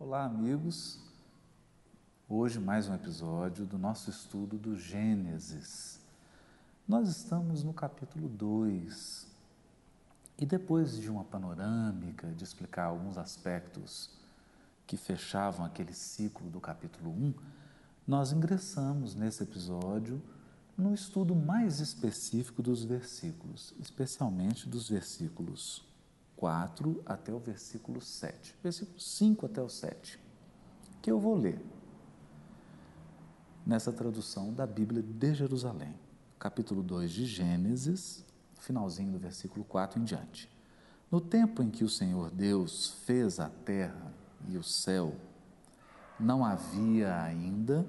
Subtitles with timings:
[0.00, 1.00] Olá, amigos.
[2.28, 5.98] Hoje mais um episódio do nosso estudo do Gênesis.
[6.86, 9.26] Nós estamos no capítulo 2.
[10.38, 14.08] E depois de uma panorâmica, de explicar alguns aspectos
[14.86, 17.34] que fechavam aquele ciclo do capítulo 1, um,
[18.06, 20.22] nós ingressamos nesse episódio
[20.76, 25.87] no estudo mais específico dos versículos, especialmente dos versículos
[26.38, 30.20] 4 até o versículo 7, versículo 5 até o 7,
[31.02, 31.60] que eu vou ler
[33.66, 35.94] nessa tradução da Bíblia de Jerusalém,
[36.38, 38.24] capítulo 2 de Gênesis,
[38.60, 40.48] finalzinho do versículo 4 em diante.
[41.10, 44.14] No tempo em que o Senhor Deus fez a terra
[44.46, 45.16] e o céu,
[46.20, 47.84] não havia ainda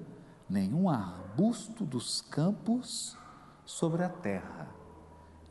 [0.48, 3.16] nenhum arbusto dos campos
[3.64, 4.68] sobre a terra,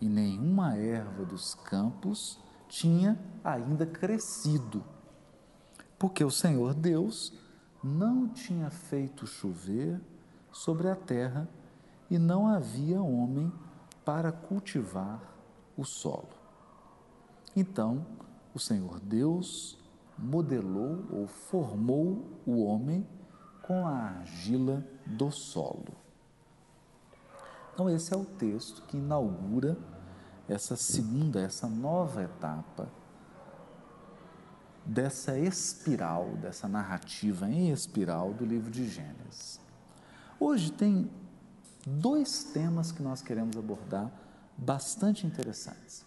[0.02, 4.84] e nenhuma erva dos campos tinha ainda crescido,
[5.98, 7.34] porque o Senhor Deus
[7.84, 10.00] não tinha feito chover
[10.52, 11.50] sobre a terra
[12.10, 13.52] e não havia homem
[14.06, 15.22] para cultivar
[15.76, 16.30] o solo.
[17.56, 18.06] Então,
[18.54, 19.78] o Senhor Deus
[20.18, 23.06] modelou ou formou o homem
[23.64, 25.96] com a argila do solo.
[27.74, 29.78] Então, esse é o texto que inaugura
[30.50, 32.90] essa segunda, essa nova etapa
[34.84, 39.60] dessa espiral, dessa narrativa em espiral do livro de Gênesis.
[40.40, 41.10] Hoje tem
[41.86, 44.12] dois temas que nós queremos abordar
[44.58, 46.04] bastante interessantes.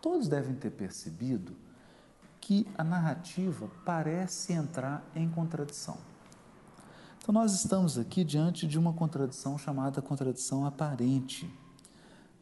[0.00, 1.56] Todos devem ter percebido
[2.40, 5.98] que a narrativa parece entrar em contradição.
[7.18, 11.52] Então, nós estamos aqui diante de uma contradição chamada contradição aparente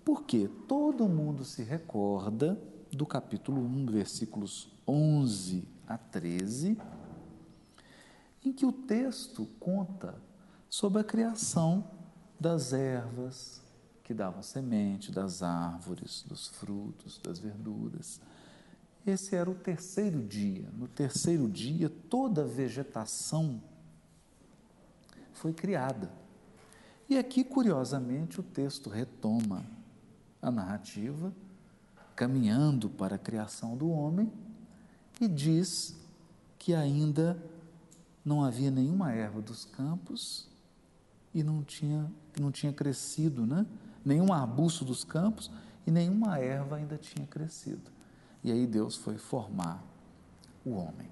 [0.05, 2.60] porque todo mundo se recorda
[2.92, 6.78] do capítulo 1, versículos 11 a 13,
[8.44, 10.14] em que o texto conta
[10.69, 11.84] sobre a criação
[12.38, 13.62] das ervas
[14.03, 18.20] que davam semente, das árvores, dos frutos, das verduras.
[19.06, 20.69] Esse era o terceiro dia.
[20.75, 23.62] No terceiro dia, toda a vegetação
[25.32, 26.12] foi criada.
[27.09, 29.64] E aqui, curiosamente, o texto retoma
[30.44, 31.32] a narrativa,
[32.15, 34.31] caminhando para a criação do homem,
[35.19, 35.97] e diz
[36.59, 37.43] que ainda
[38.22, 40.49] não havia nenhuma erva dos campos
[41.34, 43.66] e não tinha, não tinha crescido, né?
[44.05, 45.50] nenhum arbusto dos campos
[45.87, 47.91] e nenhuma erva ainda tinha crescido.
[48.43, 49.82] E aí Deus foi formar
[50.65, 51.09] o homem.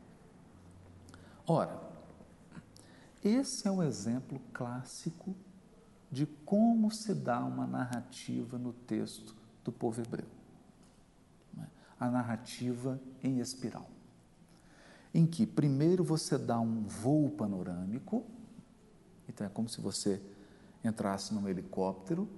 [1.46, 1.80] Ora,
[3.24, 5.34] esse é um exemplo clássico
[6.12, 9.34] de como se dá uma narrativa no texto
[9.64, 10.26] do povo hebreu.
[11.56, 11.66] Né?
[11.98, 13.88] A narrativa em espiral.
[15.14, 18.26] Em que primeiro você dá um voo panorâmico,
[19.26, 20.22] então é como se você
[20.84, 22.28] entrasse num helicóptero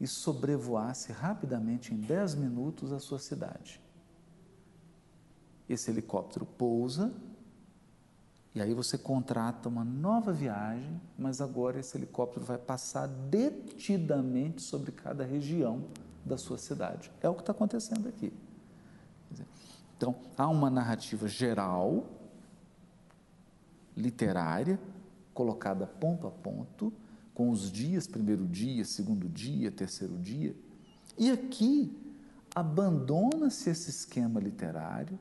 [0.00, 3.80] e sobrevoasse rapidamente em 10 minutos a sua cidade.
[5.68, 7.12] Esse helicóptero pousa
[8.54, 14.92] e aí você contrata uma nova viagem, mas agora esse helicóptero vai passar detidamente sobre
[14.92, 15.84] cada região
[16.24, 17.10] da sua cidade.
[17.20, 18.32] É o que está acontecendo aqui.
[19.96, 22.06] Então, há uma narrativa geral,
[23.96, 24.78] literária,
[25.32, 26.92] colocada ponto a ponto,
[27.34, 30.54] com os dias, primeiro dia, segundo dia, terceiro dia.
[31.18, 31.92] E aqui
[32.54, 35.18] abandona-se esse esquema literário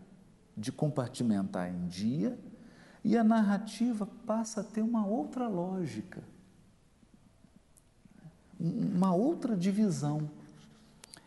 [0.56, 2.38] de compartimentar em dia
[3.04, 6.24] e a narrativa passa a ter uma outra lógica,
[8.60, 10.30] uma outra divisão.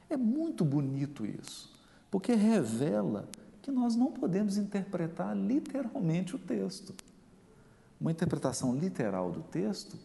[0.08, 1.70] É muito bonito isso,
[2.10, 3.28] porque revela
[3.60, 6.94] que nós não podemos interpretar literalmente o texto.
[8.00, 9.98] Uma interpretação literal do texto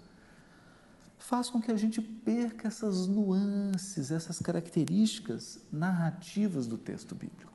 [1.20, 7.51] faz com que a gente perca essas nuances, essas características narrativas do texto bíblico.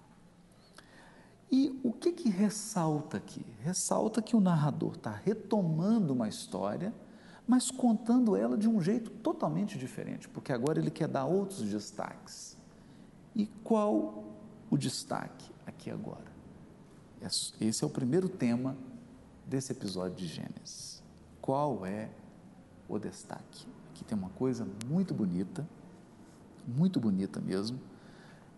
[1.50, 3.44] E o que, que ressalta aqui?
[3.62, 6.92] Ressalta que o narrador está retomando uma história,
[7.46, 12.56] mas contando ela de um jeito totalmente diferente, porque agora ele quer dar outros destaques.
[13.34, 14.24] E qual
[14.70, 16.34] o destaque aqui agora?
[17.60, 18.76] Esse é o primeiro tema
[19.46, 21.02] desse episódio de Gênesis.
[21.40, 22.10] Qual é
[22.88, 23.66] o destaque?
[23.90, 25.66] Aqui tem uma coisa muito bonita,
[26.66, 27.80] muito bonita mesmo,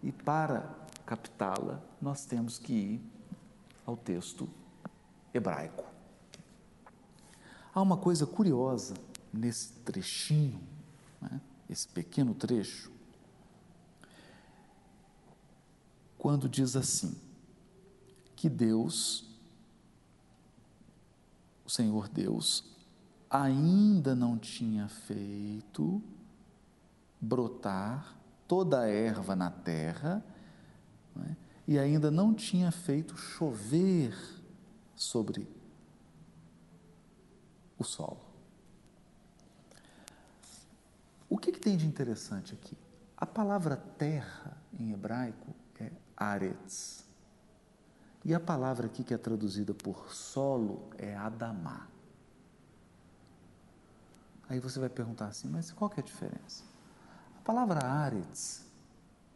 [0.02, 0.75] e para
[1.05, 3.00] captá-la, nós temos que ir
[3.87, 4.49] ao texto
[5.33, 5.85] hebraico.
[7.75, 8.95] Há uma coisa curiosa
[9.33, 10.61] nesse trechinho,
[11.21, 11.41] né?
[11.69, 12.91] esse pequeno trecho,
[16.17, 17.17] quando diz assim:
[18.35, 19.29] que Deus
[21.69, 22.65] o Senhor Deus
[23.29, 26.03] ainda não tinha feito
[27.21, 28.17] brotar
[28.49, 30.25] toda a erva na terra?
[31.69, 34.17] E ainda não tinha feito chover
[34.97, 35.47] sobre
[37.79, 38.23] o solo.
[41.29, 42.75] O que, que tem de interessante aqui?
[43.15, 47.06] A palavra terra em hebraico é aretz.
[48.25, 51.87] E a palavra aqui que é traduzida por solo é Adamá.
[54.49, 56.64] Aí você vai perguntar assim, mas qual que é a diferença?
[57.37, 58.64] A palavra Aretz,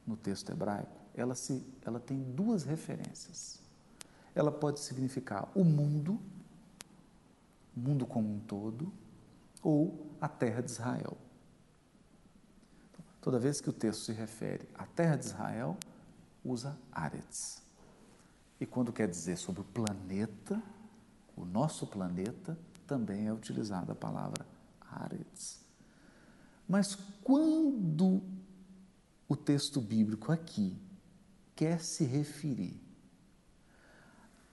[0.06, 3.60] no texto hebraico, ela, se, ela tem duas referências.
[4.34, 6.20] Ela pode significar o mundo,
[7.76, 8.92] o mundo como um todo,
[9.62, 11.16] ou a terra de Israel.
[13.20, 15.76] Toda vez que o texto se refere à terra de Israel,
[16.44, 17.62] usa Aretz.
[18.60, 20.62] E quando quer dizer sobre o planeta,
[21.36, 24.46] o nosso planeta, também é utilizada a palavra
[24.80, 25.60] Aretz.
[26.68, 28.22] Mas quando
[29.28, 30.76] o texto bíblico aqui
[31.62, 32.74] quer se referir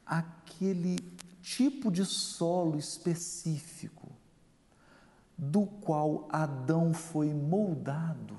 [0.05, 0.95] àquele
[1.41, 4.11] tipo de solo específico
[5.35, 8.37] do qual Adão foi moldado,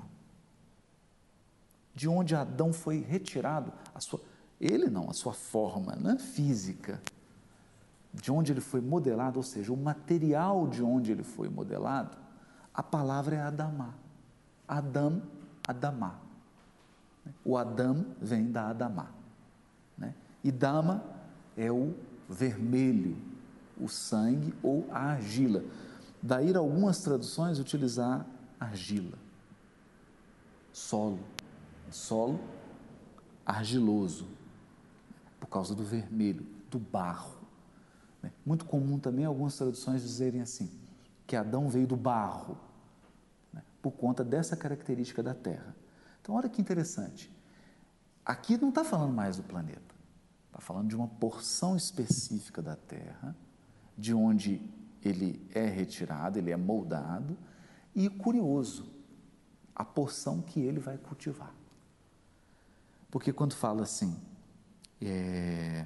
[1.93, 4.21] de onde Adão foi retirado, a sua,
[4.57, 7.01] ele não, a sua forma né, física,
[8.13, 12.17] de onde ele foi modelado, ou seja, o material de onde ele foi modelado,
[12.73, 13.93] a palavra é Adamá.
[14.65, 15.21] Adam,
[15.67, 16.30] Adamá.
[17.43, 19.11] O Adam vem da Adamá.
[19.97, 20.13] Né?
[20.43, 21.03] E Dama
[21.57, 21.93] é o
[22.29, 23.17] vermelho,
[23.79, 25.63] o sangue ou a argila.
[26.21, 28.25] Daí algumas traduções utilizar
[28.59, 29.17] argila,
[30.71, 31.19] solo
[31.91, 32.39] solo
[33.45, 34.27] argiloso,
[35.39, 37.41] por causa do vermelho, do barro.
[38.21, 38.31] Né?
[38.45, 40.69] Muito comum também algumas traduções dizerem assim,
[41.27, 42.57] que Adão veio do barro,
[43.51, 43.61] né?
[43.81, 45.75] por conta dessa característica da terra.
[46.21, 47.31] Então, olha que interessante.
[48.25, 49.95] Aqui não está falando mais do planeta,
[50.47, 53.35] está falando de uma porção específica da terra,
[53.97, 54.61] de onde
[55.03, 57.37] ele é retirado, ele é moldado,
[57.95, 58.91] e curioso,
[59.75, 61.53] a porção que ele vai cultivar.
[63.09, 64.15] Porque quando fala assim,
[65.01, 65.85] é,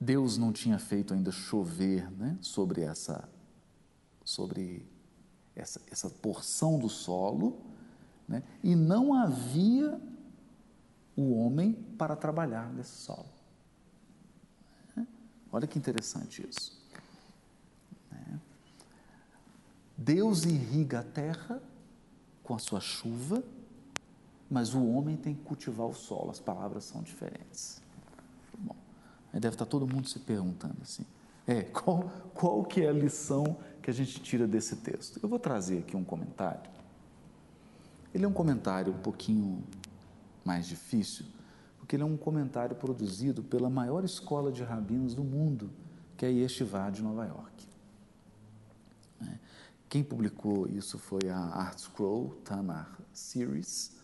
[0.00, 3.28] Deus não tinha feito ainda chover né, sobre essa
[4.24, 4.86] sobre
[5.54, 7.60] essa, essa porção do solo,
[8.28, 10.00] né, e não havia
[11.16, 13.34] o homem para trabalhar nesse solo.
[15.54, 16.76] Olha que interessante isso.
[18.10, 18.40] Né.
[19.96, 21.62] Deus irriga a terra
[22.42, 23.40] com a sua chuva,
[24.50, 27.80] mas o homem tem que cultivar o solo, as palavras são diferentes.
[28.58, 28.74] Bom,
[29.32, 31.06] aí deve estar todo mundo se perguntando assim,
[31.46, 35.20] é, qual, qual que é a lição que a gente tira desse texto?
[35.22, 36.73] Eu vou trazer aqui um comentário.
[38.14, 39.64] Ele é um comentário um pouquinho
[40.44, 41.26] mais difícil,
[41.78, 45.70] porque ele é um comentário produzido pela maior escola de rabinos do mundo,
[46.16, 47.66] que é Yeshiva de Nova York.
[49.22, 49.38] É,
[49.88, 53.94] quem publicou isso foi a Art Scroll Tamar Series,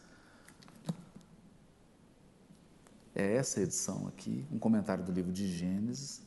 [3.15, 6.23] é essa edição aqui, um comentário do livro de Gênesis,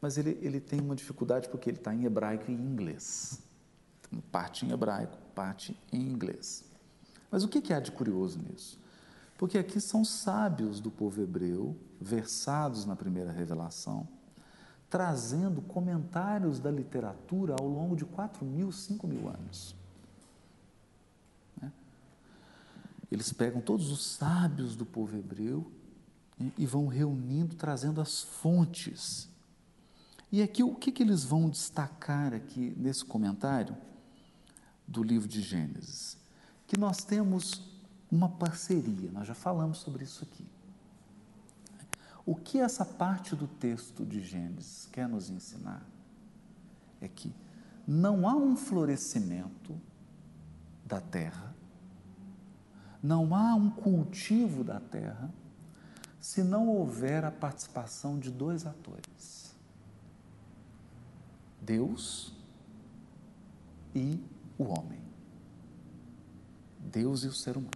[0.00, 3.40] mas ele, ele tem uma dificuldade porque ele está em hebraico e em inglês.
[4.30, 6.64] Parte em hebraico, parte em inglês.
[7.32, 8.78] Mas o que, há de curioso nisso?
[9.38, 14.06] Porque aqui são sábios do povo hebreu, versados na primeira revelação,
[14.90, 19.74] trazendo comentários da literatura ao longo de 4 mil, 5 mil anos.
[21.60, 21.72] Né?
[23.10, 25.72] Eles pegam todos os sábios do povo hebreu
[26.58, 29.26] e vão reunindo, trazendo as fontes.
[30.30, 33.74] E aqui, o que, que eles vão destacar aqui nesse comentário
[34.86, 36.21] do livro de Gênesis?
[36.72, 37.60] Que nós temos
[38.10, 40.46] uma parceria, nós já falamos sobre isso aqui.
[42.24, 45.82] O que essa parte do texto de Gênesis quer nos ensinar
[46.98, 47.30] é que
[47.86, 49.78] não há um florescimento
[50.82, 51.54] da terra,
[53.02, 55.30] não há um cultivo da terra
[56.22, 59.54] se não houver a participação de dois atores:
[61.60, 62.32] Deus
[63.94, 64.18] e
[64.56, 65.11] o homem.
[66.90, 67.70] Deus e o ser humano.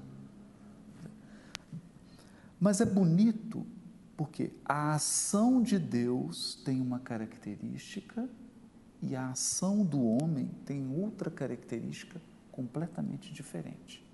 [2.58, 3.66] Mas é bonito
[4.16, 8.28] porque a ação de Deus tem uma característica
[9.02, 12.20] e a ação do homem tem outra característica
[12.50, 14.04] completamente diferente.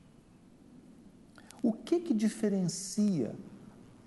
[1.63, 3.35] O que que diferencia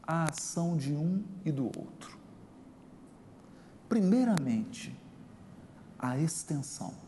[0.05, 2.15] a ação de um e do outro.
[3.87, 4.93] primeiramente,
[5.97, 7.04] a extensão.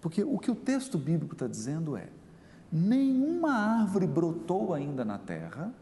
[0.00, 2.08] Porque o que o texto bíblico está dizendo é:
[2.70, 5.72] nenhuma árvore brotou ainda na terra,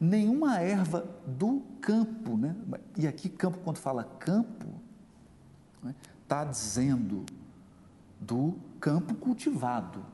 [0.00, 2.54] nenhuma erva do campo, né?
[2.96, 4.66] e aqui campo, quando fala campo,
[6.22, 6.50] está né?
[6.50, 7.24] dizendo
[8.20, 10.04] do campo cultivado,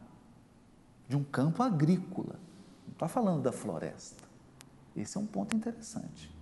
[1.08, 2.38] de um campo agrícola,
[2.86, 4.24] não está falando da floresta.
[4.96, 6.32] Esse é um ponto interessante.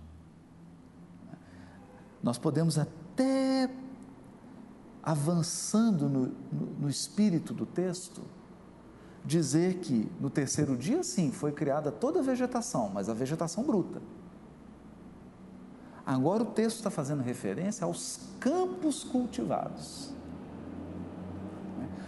[2.21, 3.69] Nós podemos até
[5.03, 8.21] avançando no, no, no espírito do texto,
[9.25, 14.01] dizer que no terceiro dia, sim, foi criada toda a vegetação, mas a vegetação bruta.
[16.05, 20.11] Agora o texto está fazendo referência aos campos cultivados.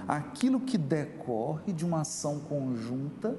[0.08, 3.38] Aquilo que decorre de uma ação conjunta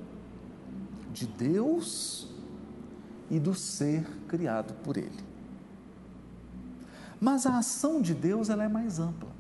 [1.13, 2.29] de Deus
[3.31, 5.25] e do ser criado por Ele.
[7.21, 9.36] Mas a ação de Deus ela é mais ampla.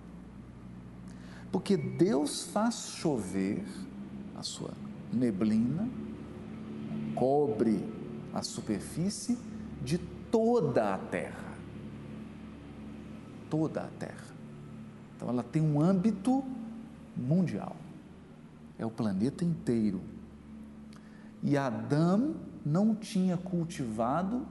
[1.56, 3.64] Porque Deus faz chover
[4.36, 4.74] a sua
[5.10, 5.88] neblina,
[7.14, 7.82] cobre
[8.34, 9.38] a superfície
[9.82, 9.96] de
[10.30, 11.54] toda a terra.
[13.48, 14.26] Toda a terra.
[15.16, 16.44] Então ela tem um âmbito
[17.16, 17.74] mundial.
[18.78, 20.02] É o planeta inteiro.
[21.42, 22.36] E Adão
[22.66, 24.46] não tinha cultivado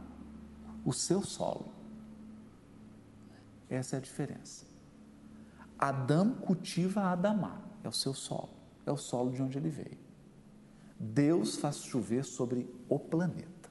[0.83, 1.67] o seu solo.
[3.69, 4.74] Essa é a diferença.
[5.87, 8.49] Adão cultiva Adamá, é o seu solo,
[8.87, 9.99] é o solo de onde ele veio.
[10.99, 13.69] Deus faz chover sobre o planeta.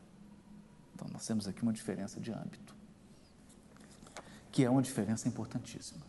[0.95, 2.73] Então, nós temos aqui uma diferença de âmbito,
[4.53, 6.03] que é uma diferença importantíssima.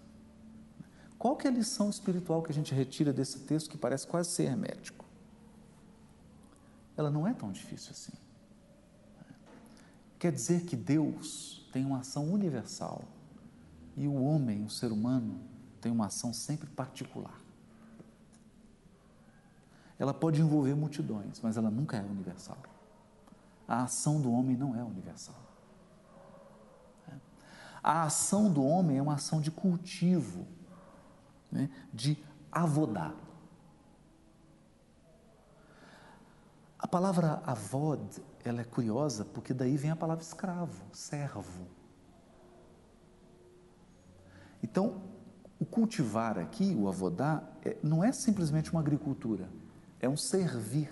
[1.17, 4.29] Qual que é a lição espiritual que a gente retira desse texto que parece quase
[4.29, 5.03] ser hermético?
[6.95, 8.13] Ela não é tão difícil assim.
[10.19, 13.03] Quer dizer que Deus tem uma ação universal
[13.97, 15.54] e o homem, o ser humano,
[15.86, 17.39] tem uma ação sempre particular.
[20.00, 22.58] Ela pode envolver multidões, mas ela nunca é universal.
[23.68, 25.36] A ação do homem não é universal.
[27.84, 30.48] A ação do homem é uma ação de cultivo,
[31.51, 32.18] né, de
[32.51, 33.13] avodar.
[36.80, 41.68] A palavra avod, ela é curiosa porque daí vem a palavra escravo, servo.
[44.63, 45.13] Então,
[45.59, 49.50] o cultivar aqui, o avodar, é, não é simplesmente uma agricultura,
[50.00, 50.89] é um servir.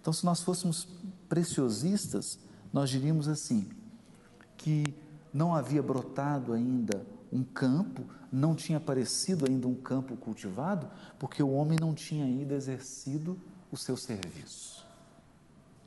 [0.00, 0.88] Então, se nós fôssemos
[1.28, 2.38] preciosistas,
[2.72, 3.68] nós diríamos assim:
[4.56, 4.84] que
[5.32, 11.52] não havia brotado ainda um campo, não tinha aparecido ainda um campo cultivado, porque o
[11.52, 13.38] homem não tinha ainda exercido
[13.70, 14.86] o seu serviço.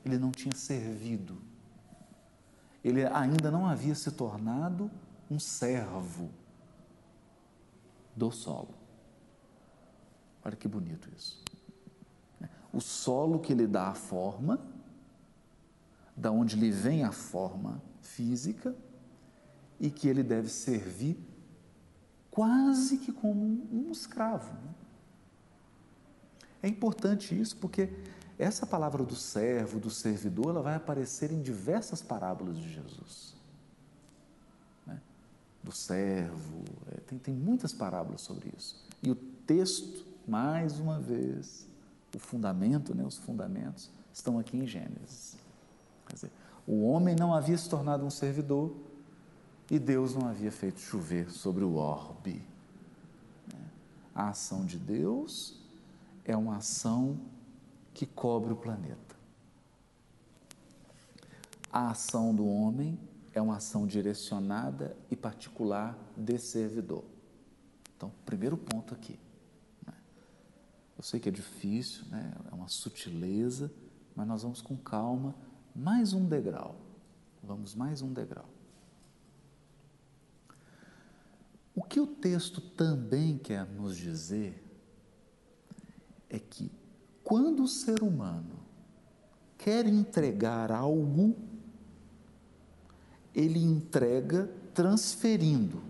[0.03, 1.37] Ele não tinha servido.
[2.83, 4.89] Ele ainda não havia se tornado
[5.29, 6.29] um servo
[8.15, 8.73] do solo.
[10.43, 11.43] Olha que bonito isso.
[12.71, 14.59] O solo que lhe dá a forma,
[16.15, 18.75] da onde lhe vem a forma física,
[19.79, 21.17] e que ele deve servir
[22.31, 24.55] quase que como um escravo.
[26.61, 27.89] É importante isso porque
[28.37, 33.34] essa palavra do servo, do servidor, ela vai aparecer em diversas parábolas de Jesus
[35.65, 38.85] do servo, é, tem, tem muitas parábolas sobre isso.
[39.01, 41.67] E o texto, mais uma vez,
[42.15, 45.35] o fundamento, né, os fundamentos, estão aqui em Gênesis.
[46.07, 46.31] Quer dizer,
[46.67, 48.75] o homem não havia se tornado um servidor
[49.69, 52.43] e Deus não havia feito chover sobre o orbe.
[53.51, 53.59] Né.
[54.13, 55.59] A ação de Deus
[56.23, 57.19] é uma ação
[57.91, 59.15] que cobre o planeta.
[61.73, 62.99] A ação do homem
[63.35, 67.03] é uma ação direcionada e particular de servidor.
[67.95, 69.19] Então, primeiro ponto aqui.
[69.85, 69.93] Né?
[70.97, 72.33] Eu sei que é difícil, né?
[72.49, 73.69] é uma sutileza,
[74.15, 75.35] mas nós vamos com calma,
[75.75, 76.79] mais um degrau.
[77.43, 78.49] Vamos mais um degrau.
[81.75, 84.63] O que o texto também quer nos dizer
[86.29, 86.71] é que
[87.21, 88.63] quando o ser humano
[89.57, 91.35] quer entregar algo
[93.35, 95.81] ele entrega transferindo.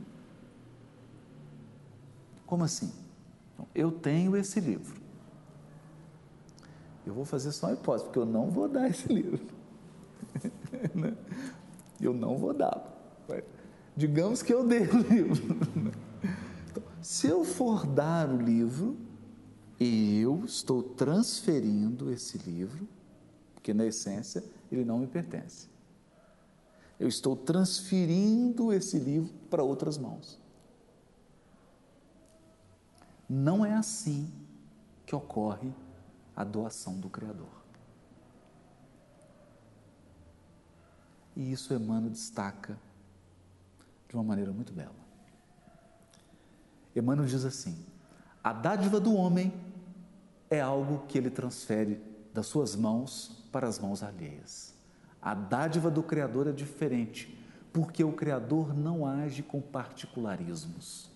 [2.46, 2.92] Como assim?
[3.74, 4.96] Eu tenho esse livro.
[7.06, 9.40] Eu vou fazer só uma hipótese, porque eu não vou dar esse livro.
[10.94, 11.16] Né?
[12.02, 12.94] eu não vou dar.
[13.96, 15.56] Digamos que eu dei o livro.
[16.70, 18.98] Então, se eu for dar o livro,
[19.80, 22.88] eu estou transferindo esse livro,
[23.54, 25.70] porque na essência ele não me pertence.
[27.00, 30.40] Eu estou transferindo esse livro para outras mãos.
[33.28, 34.32] Não é assim
[35.06, 35.74] que ocorre
[36.36, 37.66] a doação do Criador.
[41.36, 42.80] E isso Emmanuel destaca
[44.08, 44.96] de uma maneira muito bela.
[46.96, 47.86] Emmanuel diz assim:
[48.44, 49.54] a dádiva do homem
[50.50, 52.02] é algo que ele transfere
[52.34, 54.75] das suas mãos para as mãos alheias.
[55.25, 57.36] A dádiva do Criador é diferente,
[57.74, 61.10] porque o Criador não age com particularismos.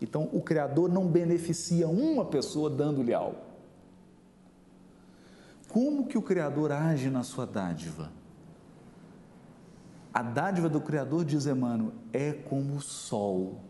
[0.00, 3.38] Então, o Criador não beneficia uma pessoa dando-lhe algo.
[5.68, 8.10] Como que o Criador age na sua dádiva?
[10.12, 13.60] A dádiva do Criador, diz Emmanuel, é como o sol.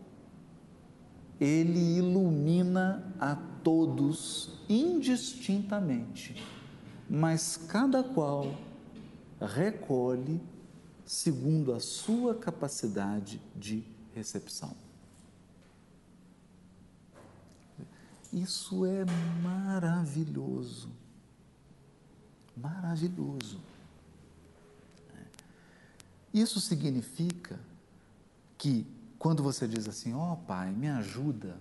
[1.39, 6.43] Ele ilumina a todos indistintamente,
[7.09, 8.55] mas cada qual
[9.39, 10.41] recolhe
[11.05, 13.83] segundo a sua capacidade de
[14.13, 14.75] recepção.
[18.33, 19.05] Isso é
[19.41, 20.89] maravilhoso.
[22.57, 23.59] Maravilhoso.
[26.33, 27.59] Isso significa
[28.57, 28.85] que
[29.17, 31.57] quando você diz assim, ó oh, Pai, me ajuda,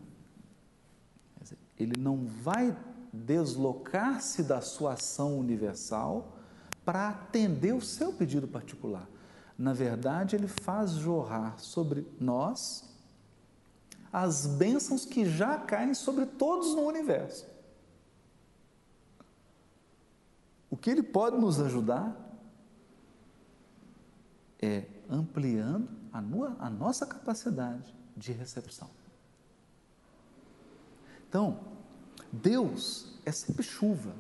[1.79, 2.77] ele não vai
[3.15, 6.37] deslocar-se da sua ação universal
[6.85, 9.09] para atender o seu pedido particular.
[9.57, 12.93] Na verdade, ele faz jorrar sobre nós
[14.13, 17.47] as bênçãos que já caem sobre todos no universo.
[20.71, 22.17] O que ele pode nos ajudar
[24.61, 26.19] é ampliando a,
[26.67, 28.91] a nossa capacidade de recepção.
[31.29, 31.61] Então,
[32.43, 34.13] Deus é sempre chuva,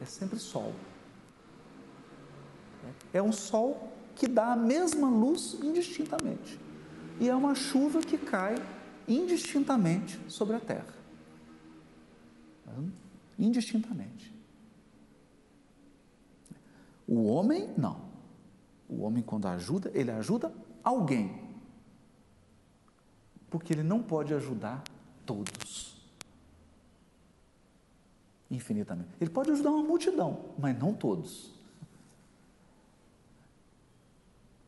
[0.00, 0.72] é sempre sol.
[3.12, 6.58] É um sol que dá a mesma luz indistintamente.
[7.18, 8.54] E é uma chuva que cai
[9.08, 10.94] indistintamente sobre a terra.
[13.38, 14.32] Indistintamente.
[17.06, 18.00] O homem, não.
[18.88, 21.50] O homem, quando ajuda, ele ajuda alguém.
[23.50, 24.82] Porque ele não pode ajudar
[25.26, 25.91] todos.
[28.52, 29.08] Infinitamente.
[29.18, 31.50] Ele pode ajudar uma multidão, mas não todos.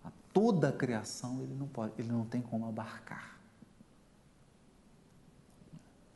[0.02, 3.38] A toda a criação ele não pode, ele não tem como abarcar.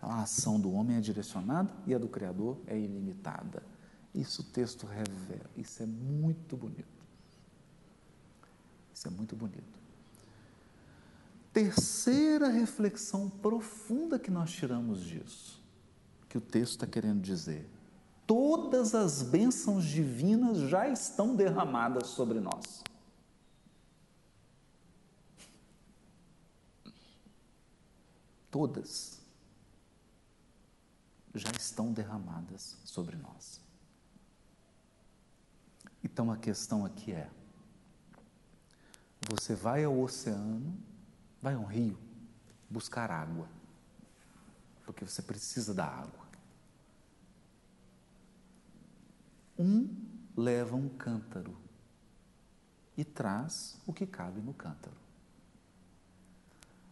[0.00, 3.62] A ação do homem é direcionada e a do Criador é ilimitada.
[4.14, 5.50] Isso o texto revela.
[5.54, 7.04] Isso é muito bonito.
[8.94, 9.78] Isso é muito bonito.
[11.52, 15.57] Terceira reflexão profunda que nós tiramos disso,
[16.28, 17.68] que o texto está querendo dizer.
[18.26, 22.84] Todas as bênçãos divinas já estão derramadas sobre nós.
[28.50, 29.18] Todas
[31.34, 33.60] já estão derramadas sobre nós.
[36.02, 37.30] Então a questão aqui é:
[39.30, 40.76] você vai ao oceano,
[41.40, 41.98] vai a um rio
[42.68, 43.48] buscar água,
[44.88, 46.26] porque você precisa da água.
[49.58, 49.86] Um
[50.34, 51.54] leva um cântaro
[52.96, 54.96] e traz o que cabe no cântaro.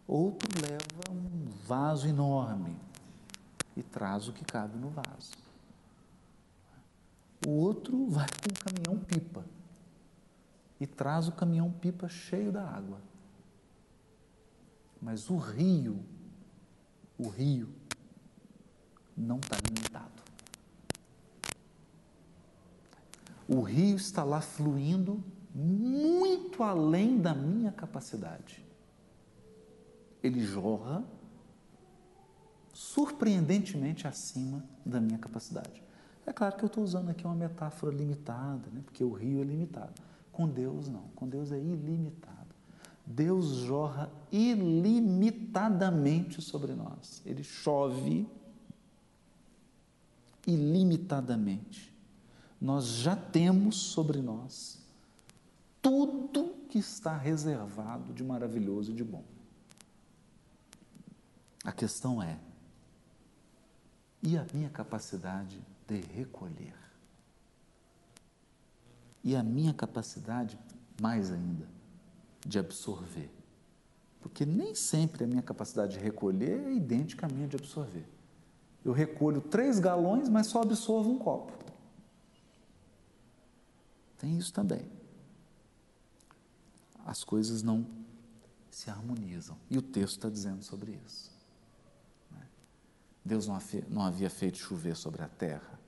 [0.07, 2.77] Outro leva um vaso enorme
[3.75, 5.33] e traz o que cabe no vaso.
[7.47, 9.43] O outro vai com o caminhão pipa
[10.79, 13.01] e traz o caminhão pipa cheio da água.
[15.01, 16.05] Mas o rio,
[17.17, 17.75] o rio,
[19.17, 20.23] não está limitado.
[23.49, 25.23] O rio está lá fluindo
[25.55, 28.65] muito além da minha capacidade.
[30.23, 31.03] Ele jorra
[32.73, 35.83] surpreendentemente acima da minha capacidade.
[36.27, 38.83] É claro que eu estou usando aqui uma metáfora limitada, né?
[38.85, 39.95] porque o rio é limitado.
[40.33, 41.05] Com Deus, não.
[41.15, 42.35] Com Deus é ilimitado.
[43.07, 47.23] Deus jorra ilimitadamente sobre nós.
[47.25, 48.29] Ele chove
[50.47, 51.95] ilimitadamente.
[52.61, 54.79] Nós já temos sobre nós
[55.83, 59.25] tudo que está reservado de maravilhoso e de bom.
[61.63, 62.39] A questão é:
[64.23, 66.75] e a minha capacidade de recolher.
[69.23, 70.59] E a minha capacidade,
[71.01, 71.69] mais ainda,
[72.45, 73.31] de absorver.
[74.21, 78.07] Porque nem sempre a minha capacidade de recolher é idêntica à minha de absorver.
[78.87, 81.53] Eu recolho três galões, mas só absorvo um copo.
[84.16, 84.88] Tem isso também.
[87.05, 87.85] As coisas não
[88.70, 89.59] se harmonizam.
[89.68, 91.33] E o texto está dizendo sobre isso.
[92.31, 92.46] Né?
[93.25, 93.49] Deus
[93.88, 95.81] não havia feito chover sobre a terra,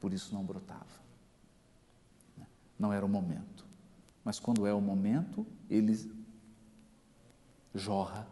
[0.00, 1.00] por isso não brotava.
[2.36, 2.46] Né?
[2.76, 3.64] Não era o momento.
[4.24, 6.12] Mas quando é o momento, ele
[7.72, 8.26] jorra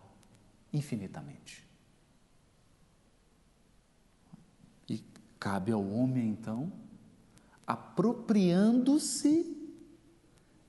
[0.72, 1.62] infinitamente.
[4.88, 5.02] E
[5.44, 6.72] cabe ao homem, então,
[7.66, 9.54] apropriando-se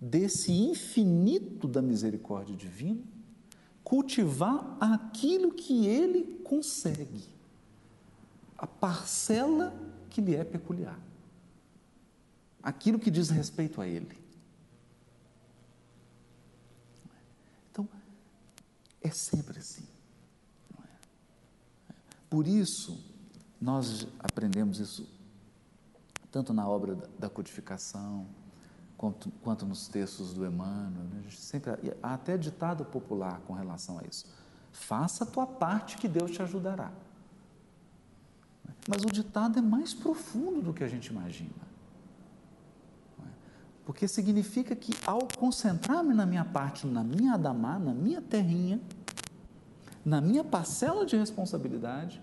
[0.01, 3.01] desse infinito da misericórdia divina,
[3.85, 7.23] cultivar aquilo que ele consegue,
[8.57, 9.73] a parcela
[10.09, 10.99] que lhe é peculiar,
[12.61, 14.17] aquilo que diz respeito a ele.
[17.71, 17.87] Então,
[19.01, 19.87] é sempre assim.
[20.83, 21.93] É?
[22.29, 23.14] Por isso,
[23.65, 25.09] nós aprendemos isso
[26.31, 28.27] tanto na obra da codificação,
[28.95, 31.03] quanto, quanto nos textos do Emmanuel.
[31.05, 31.23] Né?
[31.31, 31.71] Sempre,
[32.03, 34.27] há até ditado popular com relação a isso.
[34.71, 36.91] Faça a tua parte que Deus te ajudará.
[38.87, 41.65] Mas o ditado é mais profundo do que a gente imagina.
[43.83, 48.79] Porque significa que ao concentrar-me na minha parte, na minha adamá, na minha terrinha,
[50.03, 52.21] na minha parcela de responsabilidade,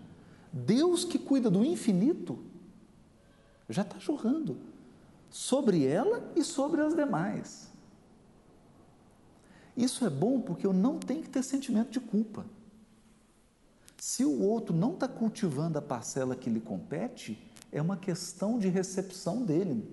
[0.52, 2.38] Deus que cuida do infinito
[3.68, 4.58] já está jorrando
[5.30, 7.70] sobre ela e sobre as demais.
[9.74, 12.44] Isso é bom porque eu não tenho que ter sentimento de culpa.
[13.96, 17.38] Se o outro não está cultivando a parcela que lhe compete,
[17.70, 19.88] é uma questão de recepção dele.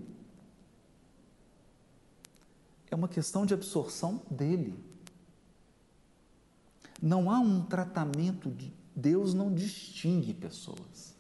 [2.92, 4.78] É uma questão de absorção dele.
[7.02, 11.16] Não há um tratamento de Deus não distingue pessoas.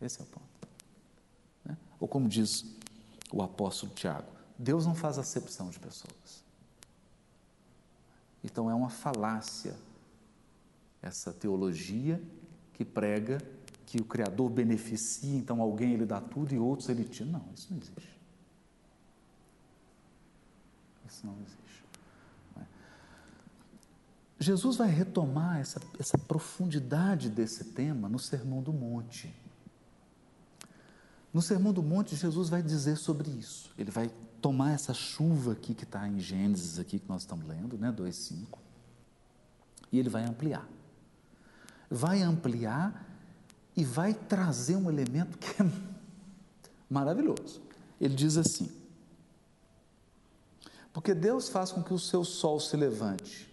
[0.00, 0.68] Esse é o ponto.
[1.64, 1.76] Né?
[1.98, 2.64] Ou como diz
[3.32, 6.44] o apóstolo Tiago, Deus não faz acepção de pessoas.
[8.44, 9.76] Então é uma falácia
[11.02, 12.22] essa teologia
[12.72, 13.38] que prega
[13.86, 17.30] que o Criador beneficia, então alguém ele dá tudo e outros ele tira.
[17.30, 18.20] Não, isso não existe.
[21.06, 21.65] Isso não existe.
[24.38, 29.34] Jesus vai retomar essa, essa profundidade desse tema no Sermão do Monte.
[31.32, 33.70] No Sermão do Monte, Jesus vai dizer sobre isso.
[33.78, 37.78] Ele vai tomar essa chuva aqui que está em Gênesis, aqui que nós estamos lendo,
[37.78, 38.58] né, 2,5,
[39.90, 40.68] e ele vai ampliar.
[41.90, 43.06] Vai ampliar
[43.76, 45.70] e vai trazer um elemento que é
[46.88, 47.62] maravilhoso.
[48.00, 48.70] Ele diz assim:
[50.96, 53.45] porque Deus faz com que o seu sol se levante,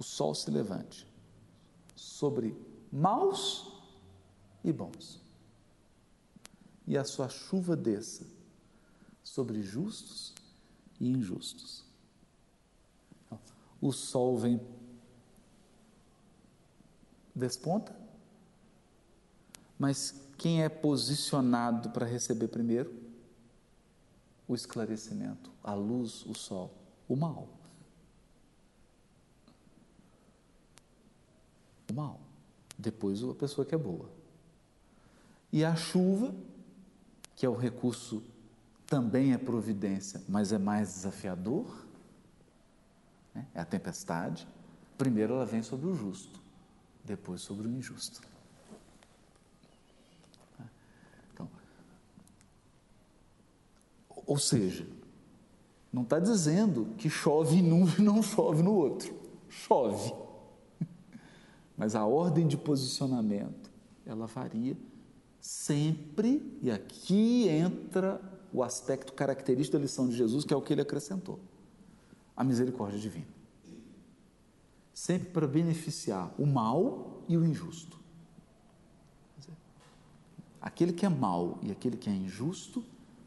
[0.00, 1.06] o sol se levante
[1.94, 2.56] sobre
[2.90, 3.70] maus
[4.64, 5.20] e bons
[6.86, 8.26] e a sua chuva desça
[9.22, 10.34] sobre justos
[10.98, 11.84] e injustos.
[13.80, 14.60] O sol vem,
[17.34, 17.94] desponta,
[19.78, 22.92] mas quem é posicionado para receber primeiro?
[24.48, 26.74] O esclarecimento, a luz, o sol,
[27.06, 27.59] o mal.
[31.90, 32.20] O mal.
[32.78, 34.08] Depois a pessoa que é boa.
[35.52, 36.34] E a chuva
[37.40, 38.22] que é o recurso
[38.86, 41.86] também é providência, mas é mais desafiador,
[43.34, 43.46] né?
[43.54, 44.46] é a tempestade.
[44.98, 46.38] Primeiro ela vem sobre o justo,
[47.02, 48.20] depois sobre o injusto.
[51.32, 51.48] Então,
[54.26, 54.86] ou seja,
[55.90, 59.18] não está dizendo que chove em um e não chove no outro.
[59.48, 60.12] Chove.
[61.80, 63.70] Mas a ordem de posicionamento,
[64.04, 64.76] ela varia
[65.40, 68.20] sempre, e aqui entra
[68.52, 71.40] o aspecto característico da lição de Jesus, que é o que ele acrescentou:
[72.36, 73.24] a misericórdia divina.
[74.92, 77.98] Sempre para beneficiar o mal e o injusto.
[80.60, 82.84] Aquele que é mal e aquele que é injusto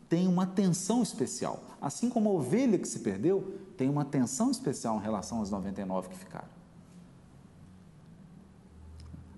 [0.08, 1.60] tem uma atenção especial.
[1.82, 6.10] Assim como a ovelha que se perdeu tem uma atenção especial em relação às 99
[6.10, 6.63] que ficaram.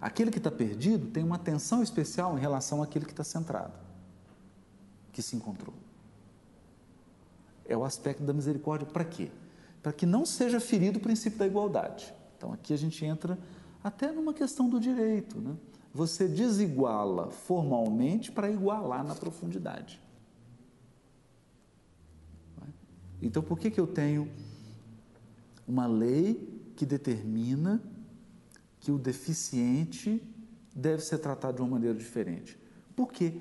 [0.05, 3.73] Aquele que está perdido tem uma atenção especial em relação àquele que está centrado,
[5.11, 5.73] que se encontrou.
[7.67, 9.31] É o aspecto da misericórdia para quê?
[9.81, 12.13] Para que não seja ferido o princípio da igualdade.
[12.37, 13.35] Então aqui a gente entra
[13.83, 15.41] até numa questão do direito.
[15.41, 15.55] Né?
[15.91, 19.99] Você desiguala formalmente para igualar na profundidade.
[23.19, 24.31] Então por que, que eu tenho
[25.67, 27.81] uma lei que determina
[28.85, 30.21] que o deficiente
[30.73, 32.57] deve ser tratado de uma maneira diferente.
[32.95, 33.33] Por quê?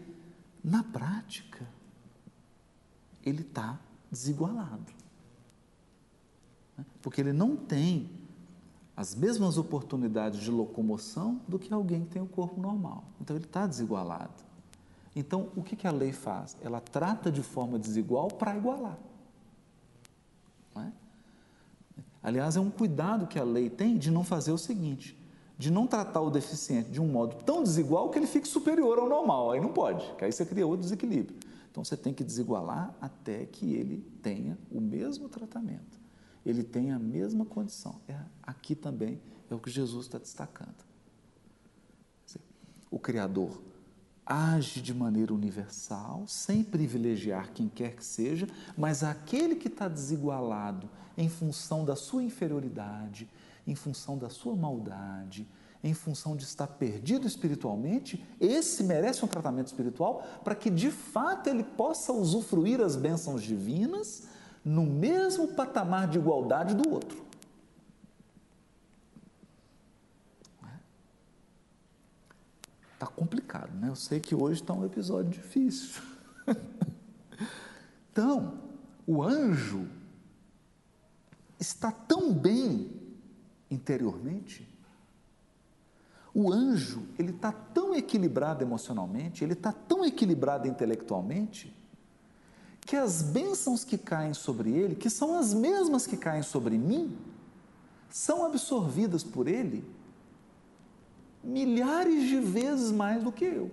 [0.64, 1.68] na prática,
[3.22, 3.78] ele está
[4.10, 4.90] desigualado.
[6.78, 6.86] Né?
[7.02, 8.10] Porque ele não tem
[8.96, 13.04] as mesmas oportunidades de locomoção do que alguém que tem o corpo normal.
[13.20, 14.42] Então ele está desigualado.
[15.14, 16.56] Então o que, que a lei faz?
[16.62, 18.98] Ela trata de forma desigual para igualar.
[20.76, 20.90] É?
[22.22, 25.16] Aliás, é um cuidado que a lei tem de não fazer o seguinte:
[25.56, 29.08] de não tratar o deficiente de um modo tão desigual que ele fique superior ao
[29.08, 29.52] normal.
[29.52, 31.36] Aí não pode, que aí você cria outro desequilíbrio.
[31.70, 35.98] Então você tem que desigualar até que ele tenha o mesmo tratamento,
[36.44, 38.00] ele tenha a mesma condição.
[38.08, 40.84] É, aqui também é o que Jesus está destacando.
[42.90, 43.60] O Criador
[44.24, 50.88] age de maneira universal, sem privilegiar quem quer que seja, mas aquele que está desigualado
[51.16, 53.28] em função da sua inferioridade,
[53.66, 55.48] em função da sua maldade,
[55.82, 61.48] em função de estar perdido espiritualmente, esse merece um tratamento espiritual para que de fato
[61.48, 64.26] ele possa usufruir as bênçãos divinas
[64.64, 67.22] no mesmo patamar de igualdade do outro.
[72.94, 73.88] Está complicado, né?
[73.90, 76.00] Eu sei que hoje está um episódio difícil.
[78.10, 78.58] então,
[79.06, 79.86] o anjo
[81.60, 83.03] está tão bem
[83.70, 84.74] interiormente
[86.34, 91.72] o anjo, ele está tão equilibrado emocionalmente, ele está tão equilibrado intelectualmente,
[92.80, 97.16] que as bênçãos que caem sobre ele, que são as mesmas que caem sobre mim,
[98.10, 99.84] são absorvidas por ele
[101.42, 103.70] milhares de vezes mais do que eu.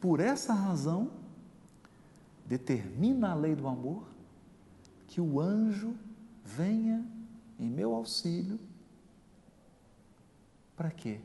[0.00, 1.10] Por essa razão,
[2.46, 4.13] determina a lei do amor
[5.14, 5.96] que o anjo
[6.44, 7.06] venha
[7.56, 8.58] em meu auxílio.
[10.74, 11.20] Para quê?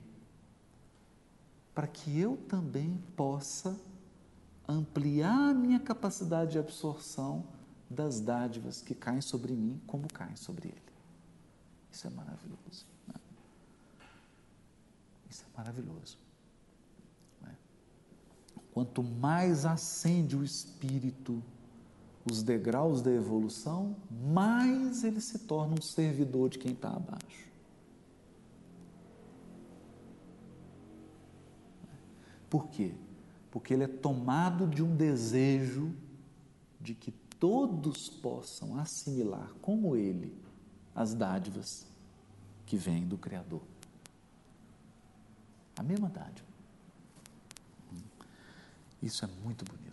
[1.73, 3.75] Para que eu também possa
[4.67, 7.43] ampliar a minha capacidade de absorção
[7.89, 10.93] das dádivas que caem sobre mim, como caem sobre ele.
[11.91, 12.85] Isso é maravilhoso.
[13.07, 13.15] Né?
[15.27, 16.19] Isso é maravilhoso.
[17.41, 17.57] Né?
[18.71, 21.43] Quanto mais acende o espírito
[22.25, 27.49] os degraus da evolução, mais ele se torna um servidor de quem está abaixo.
[32.49, 32.93] Por quê?
[33.51, 35.93] Porque ele é tomado de um desejo
[36.81, 40.35] de que todos possam assimilar como ele
[40.95, 41.87] as dádivas
[42.65, 43.61] que vêm do Criador.
[45.77, 46.49] A mesma dádiva.
[49.01, 49.88] Isso é muito bonito,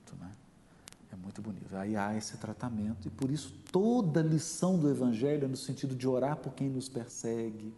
[1.27, 1.75] muito bonito.
[1.77, 6.07] Aí há esse tratamento, e por isso toda lição do Evangelho é no sentido de
[6.07, 7.75] orar por quem nos persegue,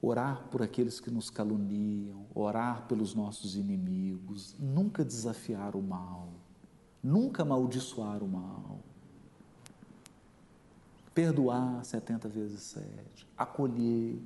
[0.00, 6.28] orar por aqueles que nos caluniam, orar pelos nossos inimigos, nunca desafiar o mal,
[7.02, 8.78] nunca amaldiçoar o mal,
[11.12, 14.20] perdoar 70 vezes sete, acolher,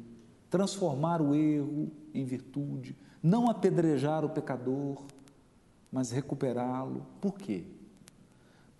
[0.51, 5.03] transformar o erro em virtude, não apedrejar o pecador,
[5.96, 7.06] mas recuperá-lo.
[7.22, 7.64] Por quê?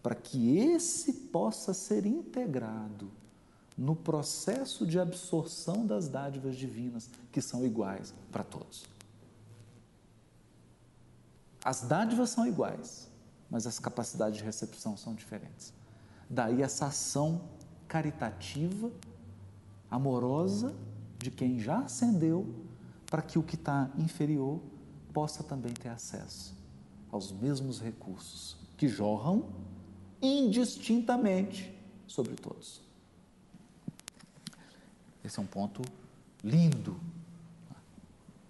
[0.03, 3.11] Para que esse possa ser integrado
[3.75, 8.85] no processo de absorção das dádivas divinas, que são iguais para todos.
[11.65, 13.09] As dádivas são iguais,
[13.51, 15.73] mas as capacidades de recepção são diferentes.
[16.29, 17.41] Daí essa ação
[17.89, 18.93] caritativa,
[19.91, 20.75] amorosa
[21.17, 22.47] de quem já ascendeu,
[23.07, 24.61] para que o que está inferior
[25.15, 26.57] possa também ter acesso
[27.11, 29.49] aos mesmos recursos que jorram
[30.21, 31.75] indistintamente
[32.07, 32.81] sobre todos.
[35.25, 35.83] Esse é um ponto
[36.43, 37.01] lindo.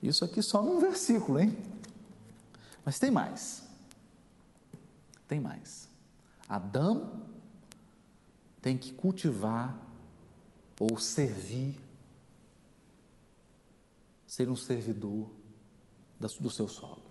[0.03, 1.57] Isso aqui só num versículo, hein?
[2.85, 3.67] Mas tem mais.
[5.27, 5.89] Tem mais.
[6.49, 7.23] Adão
[8.61, 9.77] tem que cultivar
[10.79, 11.81] ou servir,
[14.27, 15.31] ser um servidor
[16.19, 17.06] do seu solo.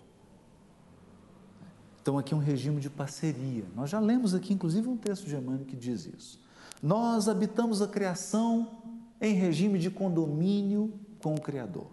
[2.06, 3.64] Então, aqui é um regime de parceria.
[3.74, 6.40] Nós já lemos aqui, inclusive, um texto de Emmanuel que diz isso.
[6.80, 8.80] Nós habitamos a criação
[9.20, 11.88] em regime de condomínio com o Criador.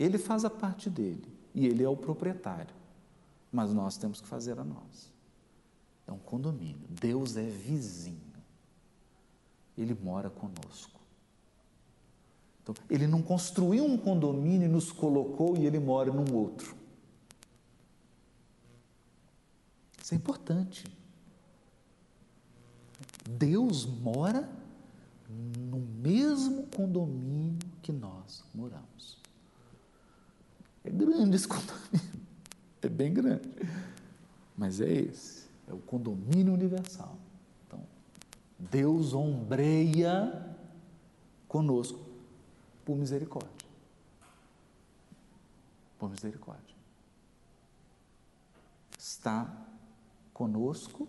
[0.00, 2.74] Ele faz a parte dele e ele é o proprietário,
[3.52, 5.12] mas nós temos que fazer a nós.
[6.04, 6.88] É um condomínio.
[6.90, 8.18] Deus é vizinho.
[9.76, 10.98] Ele mora conosco.
[12.64, 16.77] Então, ele não construiu um condomínio e nos colocou e ele mora num outro.
[20.08, 20.84] Isso é importante.
[23.28, 24.48] Deus mora
[25.28, 29.18] no mesmo condomínio que nós moramos.
[30.82, 32.22] grande esse condomínio.
[32.80, 33.50] É bem grande.
[34.56, 35.46] Mas é esse.
[35.66, 37.18] É o condomínio universal.
[37.66, 37.84] Então,
[38.58, 40.56] Deus ombreia
[41.46, 42.00] conosco
[42.82, 43.68] por misericórdia.
[45.98, 46.74] Por misericórdia.
[48.98, 49.67] Está
[50.38, 51.08] conosco,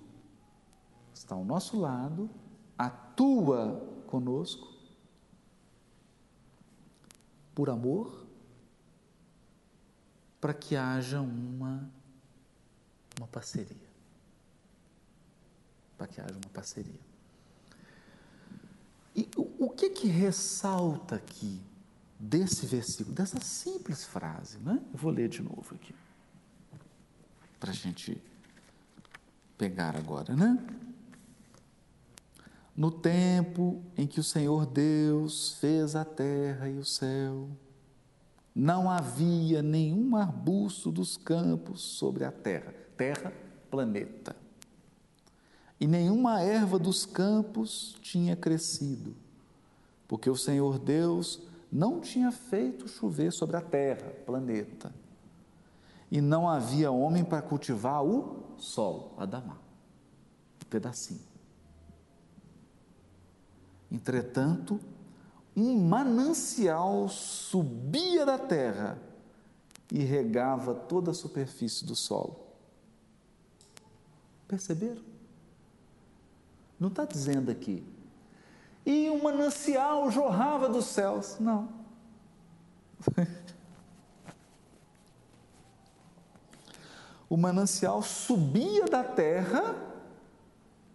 [1.13, 2.27] está ao nosso lado,
[2.75, 4.73] atua conosco
[7.53, 8.25] por amor,
[10.41, 11.87] para que haja uma,
[13.19, 13.87] uma parceria.
[15.95, 16.99] Para que haja uma parceria.
[19.15, 21.61] E o, o que que ressalta aqui
[22.19, 24.83] desse versículo, dessa simples frase, né?
[24.91, 25.93] Eu vou ler de novo aqui,
[27.59, 28.19] para a gente
[29.59, 30.57] pegar agora, né?
[32.73, 37.49] No tempo em que o Senhor Deus fez a terra e o céu,
[38.55, 43.33] não havia nenhum arbusto dos campos sobre a terra, terra,
[43.69, 44.33] planeta,
[45.77, 49.13] e nenhuma erva dos campos tinha crescido,
[50.07, 54.93] porque o Senhor Deus não tinha feito chover sobre a terra, planeta,
[56.09, 59.57] e não havia homem para cultivar o solo, Adamá,
[60.63, 61.27] um pedacinho.
[63.91, 64.79] Entretanto,
[65.55, 68.99] um manancial subia da terra
[69.91, 72.39] e regava toda a superfície do solo.
[74.47, 75.01] Perceberam?
[76.79, 77.83] Não está dizendo aqui.
[78.85, 81.37] E um manancial jorrava dos céus.
[81.39, 81.69] Não.
[87.29, 89.75] o manancial subia da terra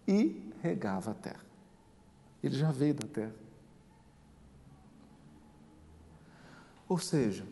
[0.06, 1.44] e regava a terra.
[2.42, 3.34] Ele já veio da terra.
[6.88, 7.46] Ou seja,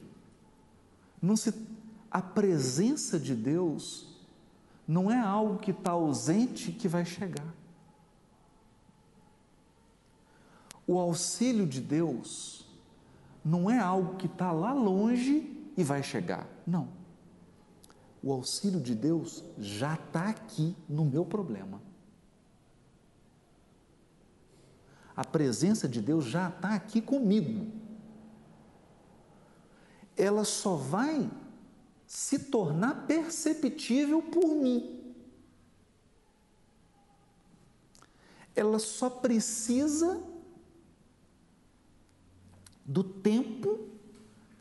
[1.20, 1.54] não se,
[2.10, 4.12] a presença de Deus
[4.86, 7.54] não é algo que está ausente que vai chegar.
[10.86, 12.66] O auxílio de Deus
[13.44, 16.46] não é algo que está lá longe e vai chegar.
[16.66, 17.01] Não.
[18.22, 21.82] O auxílio de Deus já está aqui no meu problema.
[25.16, 27.70] A presença de Deus já está aqui comigo.
[30.16, 31.30] Ela só vai
[32.06, 35.14] se tornar perceptível por mim.
[38.54, 40.22] Ela só precisa
[42.84, 43.88] do tempo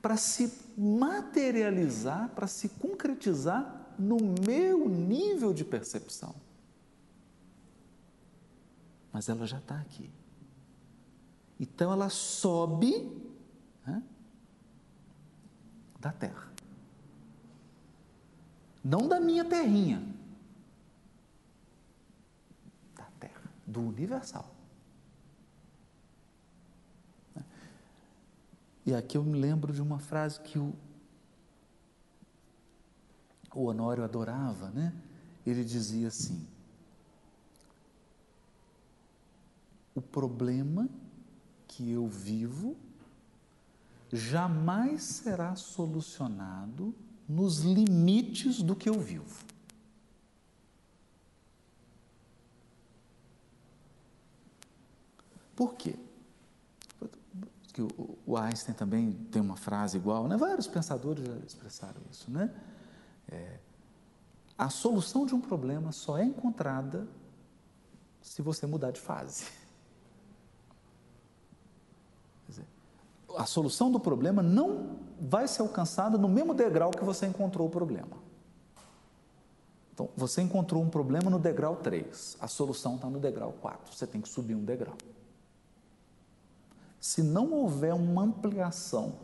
[0.02, 6.36] para se materializar, para se concretizar no meu nível de percepção.
[9.12, 10.10] Mas ela já está aqui.
[11.60, 13.12] Então ela sobe
[13.86, 14.02] né,
[16.00, 16.52] da terra.
[18.84, 20.02] Não da minha terrinha,
[22.96, 24.61] da terra, do universal.
[28.86, 30.74] E aqui eu me lembro de uma frase que o,
[33.54, 34.94] o Honório adorava, né?
[35.46, 36.48] Ele dizia assim:
[39.94, 40.90] O problema
[41.68, 42.76] que eu vivo
[44.12, 46.94] jamais será solucionado
[47.28, 49.46] nos limites do que eu vivo.
[55.56, 55.96] Por quê?
[57.72, 57.82] Que
[58.26, 60.36] o Einstein também tem uma frase igual, né?
[60.36, 62.30] vários pensadores já expressaram isso.
[62.30, 62.54] Né?
[63.30, 63.60] É,
[64.58, 67.08] a solução de um problema só é encontrada
[68.22, 69.46] se você mudar de fase.
[73.38, 77.70] a solução do problema não vai ser alcançada no mesmo degrau que você encontrou o
[77.70, 78.18] problema.
[79.94, 84.08] Então, você encontrou um problema no degrau 3, a solução está no degrau 4, você
[84.08, 84.96] tem que subir um degrau.
[87.02, 89.20] Se não houver uma ampliação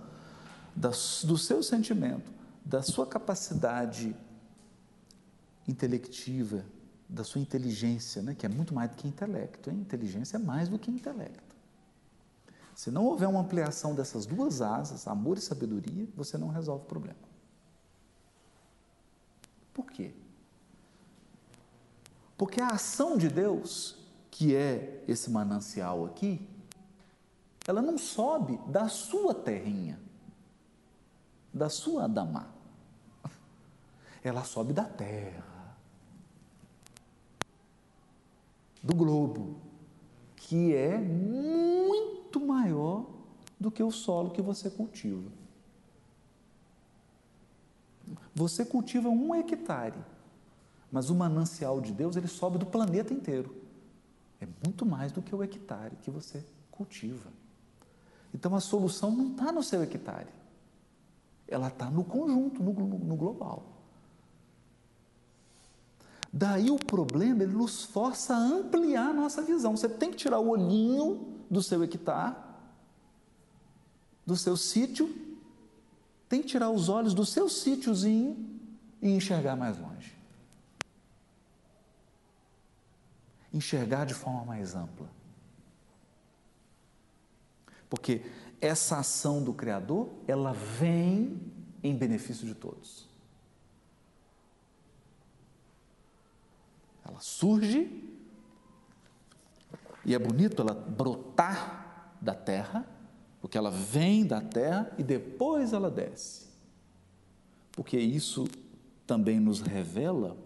[0.76, 2.32] do seu sentimento,
[2.66, 4.16] da sua capacidade
[5.68, 6.66] intelectiva,
[7.08, 9.78] da sua inteligência, né, que é muito mais do que intelecto, hein?
[9.80, 11.56] inteligência é mais do que intelecto.
[12.76, 16.88] Se não houver uma ampliação dessas duas asas, amor e sabedoria, você não resolve o
[16.88, 17.18] problema.
[19.74, 20.14] Por quê?
[22.38, 23.98] Porque a ação de Deus,
[24.30, 26.48] que é esse manancial aqui,
[27.68, 30.00] ela não sobe da sua terrinha,
[31.54, 32.48] da sua Adamá.
[34.24, 35.78] Ela sobe da terra,
[38.82, 39.58] do globo,
[40.36, 43.06] que é muito maior
[43.60, 45.30] do que o solo que você cultiva.
[48.34, 49.98] Você cultiva um hectare,
[50.90, 53.54] mas o manancial de Deus ele sobe do planeta inteiro.
[54.40, 57.37] É muito mais do que o hectare que você cultiva.
[58.38, 60.28] Então a solução não está no seu hectare,
[61.48, 63.64] ela está no conjunto, no, no global.
[66.32, 69.76] Daí o problema, ele nos força a ampliar a nossa visão.
[69.76, 72.36] Você tem que tirar o olhinho do seu hectare,
[74.24, 75.10] do seu sítio,
[76.30, 78.38] tem que tirar os olhos do seu sítiozinho
[79.02, 80.16] e enxergar mais longe.
[83.52, 85.17] Enxergar de forma mais ampla.
[87.90, 88.22] Porque
[88.60, 91.40] essa ação do Criador, ela vem
[91.84, 93.08] em benefício de todos.
[97.06, 98.04] Ela surge
[100.04, 102.88] e é bonito ela brotar da terra,
[103.42, 106.48] porque ela vem da terra e depois ela desce.
[107.74, 108.48] Porque isso
[109.06, 110.38] também nos revela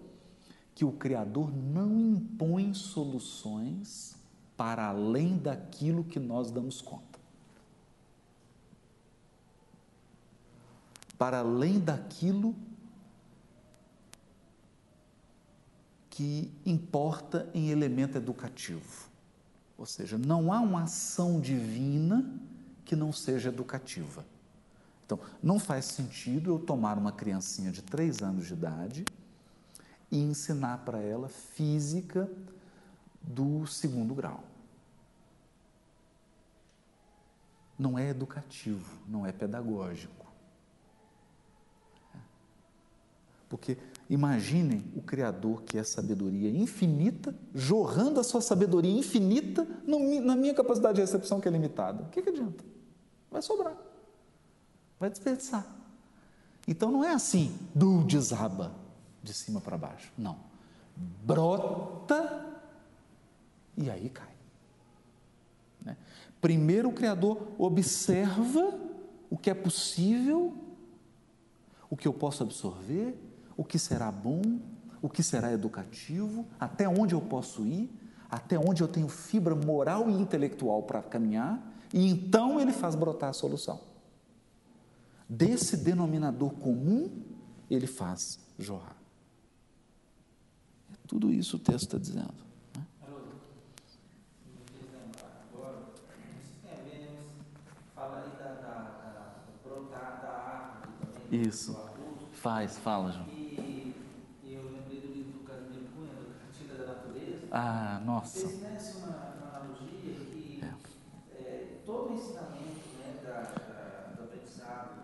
[0.75, 4.15] que o Criador não impõe soluções
[4.57, 7.11] para além daquilo que nós damos conta.
[11.22, 12.55] Para além daquilo
[16.09, 19.07] que importa em elemento educativo.
[19.78, 22.28] Ou seja, não há uma ação divina
[22.84, 24.26] que não seja educativa.
[25.05, 29.05] Então, não faz sentido eu tomar uma criancinha de três anos de idade
[30.09, 32.28] e ensinar para ela física
[33.22, 34.43] do segundo grau.
[37.78, 40.20] Não é educativo, não é pedagógico.
[43.52, 43.78] Porque
[44.10, 50.95] imaginem o Criador, que é sabedoria infinita, jorrando a sua sabedoria infinita na minha capacidade
[50.95, 52.04] de recepção, que é limitada.
[52.04, 52.64] O que, que adianta?
[53.30, 53.76] Vai sobrar.
[54.97, 55.68] Vai desperdiçar.
[56.66, 58.72] Então não é assim, do desaba,
[59.22, 60.14] de cima para baixo.
[60.18, 60.38] Não.
[60.95, 62.56] Brota
[63.76, 64.34] e aí cai.
[65.84, 65.97] Né?
[66.39, 68.80] Primeiro o Criador observa
[69.30, 70.54] o que é possível,
[71.89, 73.14] o que eu posso absorver,
[73.62, 74.41] o que será bom,
[75.03, 77.91] o que será educativo, até onde eu posso ir,
[78.28, 81.62] até onde eu tenho fibra moral e intelectual para caminhar,
[81.93, 83.80] e então ele faz brotar a solução.
[85.30, 87.12] Desse denominador comum,
[87.70, 88.97] ele faz jorrar.
[90.91, 92.41] É tudo isso o texto está dizendo.
[101.32, 101.78] Isso.
[102.34, 103.40] Faz, fala, João.
[107.54, 108.47] Ah, nossa.
[108.47, 111.38] Vocês conhecem uma, analogia que é.
[111.38, 115.02] É, todo o ensinamento né, da, da, do aprendizado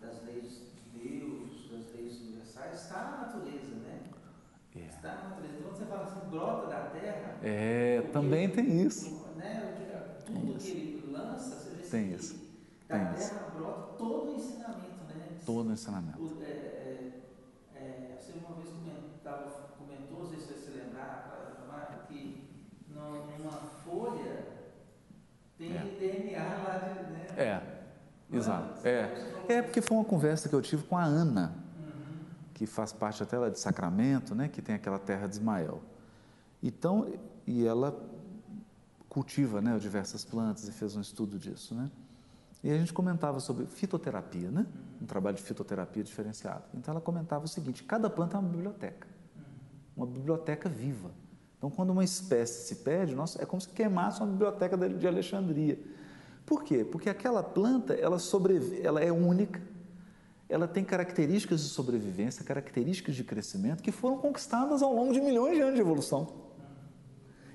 [0.00, 0.60] das leis
[0.94, 4.00] de Deus, das leis universais, está na natureza, né?
[4.76, 4.78] É.
[4.78, 5.54] Está na natureza.
[5.58, 7.38] Então, quando você fala assim, brota da terra.
[7.42, 9.20] É, também tem isso.
[9.34, 9.74] Né,
[10.24, 12.34] tudo que ele lança, você vê tem isso.
[12.86, 13.34] Da tem terra isso.
[13.56, 15.38] brota todo o ensinamento, né?
[15.44, 16.22] Todo o ensinamento.
[16.22, 17.22] O, é, é,
[17.74, 21.32] é você uma vez comentava, comentou, não sei se você se lembrar,
[23.42, 24.46] numa folha
[25.58, 25.96] tem é.
[25.98, 27.12] DNA lá de.
[27.12, 27.26] Né?
[27.36, 28.86] É, exato.
[28.86, 29.10] É.
[29.48, 32.24] é porque foi uma conversa que eu tive com a Ana, uhum.
[32.54, 35.82] que faz parte até lá de Sacramento, né, que tem aquela terra de Ismael.
[36.62, 37.12] Então,
[37.46, 37.96] e ela
[39.08, 41.74] cultiva né, diversas plantas e fez um estudo disso.
[41.74, 41.90] Né?
[42.64, 44.66] E a gente comentava sobre fitoterapia, né?
[45.00, 46.64] um trabalho de fitoterapia diferenciado.
[46.74, 49.06] Então ela comentava o seguinte: cada planta é uma biblioteca,
[49.96, 51.10] uma biblioteca viva.
[51.62, 55.78] Então, quando uma espécie se perde, nossa, é como se queimasse uma biblioteca de Alexandria.
[56.44, 56.84] Por quê?
[56.84, 58.16] Porque aquela planta, ela,
[58.82, 59.62] ela é única,
[60.48, 65.54] ela tem características de sobrevivência, características de crescimento que foram conquistadas ao longo de milhões
[65.54, 66.32] de anos de evolução.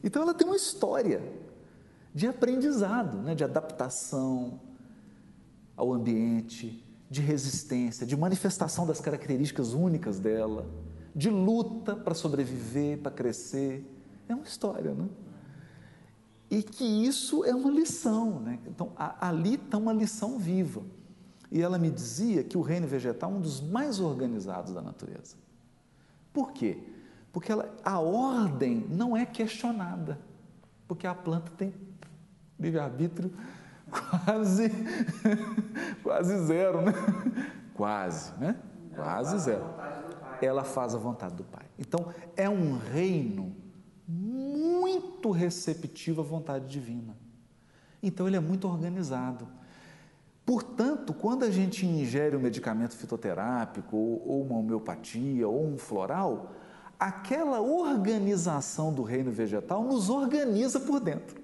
[0.02, 1.22] Então, ela tem uma história
[2.14, 4.62] de aprendizado, né, de adaptação
[5.76, 10.66] ao ambiente, de resistência, de manifestação das características únicas dela,
[11.14, 13.96] de luta para sobreviver, para crescer.
[14.28, 15.08] É uma história, né?
[16.50, 18.60] E que isso é uma lição, né?
[18.68, 20.82] Então, a, ali está uma lição viva.
[21.52, 25.36] E ela me dizia que o reino vegetal é um dos mais organizados da natureza.
[26.34, 26.78] Por quê?
[27.32, 30.20] Porque ela, a ordem não é questionada,
[30.88, 31.74] porque a planta tem
[32.60, 33.32] livre-arbítrio
[34.26, 34.72] quase,
[36.04, 36.94] quase zero, né?
[37.74, 38.58] Quase, né?
[38.96, 39.66] Quase zero.
[40.42, 41.66] Ela faz a vontade do Pai.
[41.78, 43.56] Então, é um reino
[45.00, 47.16] muito receptivo à vontade divina.
[48.02, 49.48] Então ele é muito organizado.
[50.46, 56.52] Portanto, quando a gente ingere um medicamento fitoterápico, ou, uma homeopatia, ou um floral,
[57.00, 61.42] aquela organização do reino vegetal nos organiza por dentro.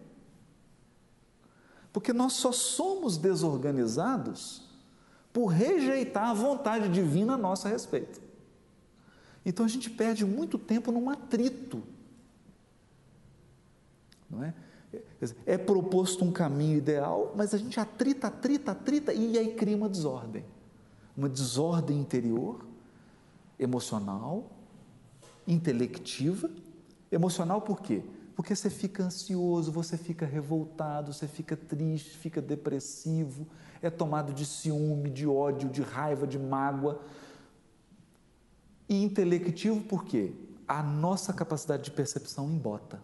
[1.92, 4.64] Porque nós só somos desorganizados
[5.34, 8.22] por rejeitar a vontade divina a nosso respeito.
[9.46, 11.84] Então a gente perde muito tempo num atrito.
[14.34, 14.54] Não é?
[15.46, 19.90] É proposto um caminho ideal, mas a gente atrita, atrita, atrita e aí cria uma
[19.90, 20.46] desordem.
[21.16, 22.66] Uma desordem interior,
[23.58, 24.52] emocional,
[25.48, 26.50] intelectiva.
[27.12, 28.04] Emocional por quê?
[28.36, 33.48] Porque você fica ansioso, você fica revoltado, você fica triste, fica depressivo,
[33.82, 37.02] é tomado de ciúme, de ódio, de raiva, de mágoa.
[38.90, 40.34] E intelectivo por quê?
[40.68, 43.02] A nossa capacidade de percepção embota.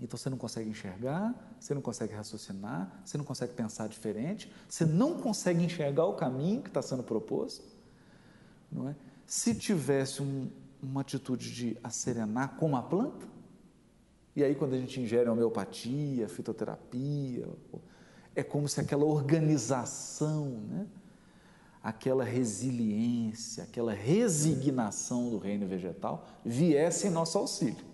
[0.00, 4.84] Então você não consegue enxergar, você não consegue raciocinar, você não consegue pensar diferente, você
[4.84, 7.64] não consegue enxergar o caminho que está sendo proposto.
[8.70, 8.96] Não é?
[9.24, 10.50] Se tivesse um,
[10.82, 13.26] uma atitude de acerenar como a planta,
[14.34, 17.48] e aí quando a gente ingere homeopatia, fitoterapia,
[18.34, 20.88] é como se aquela organização, né?
[21.80, 27.93] aquela resiliência, aquela resignação do reino vegetal viesse em nosso auxílio.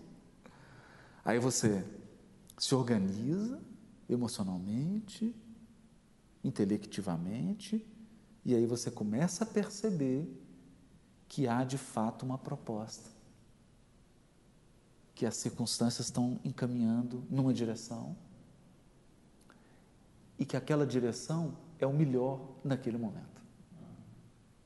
[1.24, 1.84] Aí você
[2.58, 3.60] se organiza
[4.08, 5.34] emocionalmente,
[6.42, 7.86] intelectivamente,
[8.44, 10.28] e aí você começa a perceber
[11.28, 13.10] que há de fato uma proposta,
[15.14, 18.16] que as circunstâncias estão encaminhando numa direção
[20.38, 23.42] e que aquela direção é o melhor naquele momento.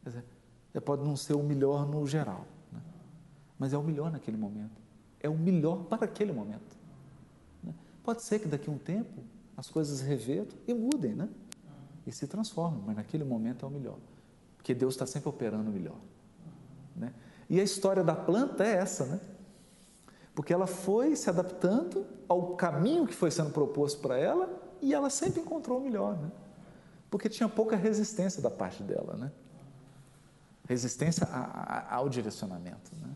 [0.02, 2.80] Quer dizer, pode não ser o melhor no geral, né?
[3.58, 4.83] mas é o melhor naquele momento
[5.24, 6.76] é o melhor para aquele momento.
[7.62, 7.74] Né?
[8.04, 9.22] Pode ser que daqui a um tempo
[9.56, 11.28] as coisas revertam e mudem, né?
[12.06, 13.96] E se transformem, mas naquele momento é o melhor.
[14.58, 15.96] Porque Deus está sempre operando o melhor.
[16.94, 17.14] Né?
[17.48, 19.20] E a história da planta é essa, né?
[20.34, 24.50] Porque ela foi se adaptando ao caminho que foi sendo proposto para ela
[24.82, 26.30] e ela sempre encontrou o melhor, né?
[27.10, 29.32] Porque tinha pouca resistência da parte dela, né?
[30.68, 31.26] Resistência
[31.88, 33.14] ao direcionamento, né?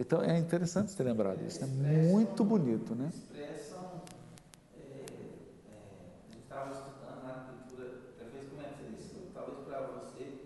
[0.00, 2.08] Então é interessante ter lembrado disso, é né?
[2.10, 3.10] muito bonito, né?
[3.12, 4.00] Expressam,
[4.74, 8.46] é, é, estava estudando na cultura, talvez
[8.98, 10.38] isso, talvez para você,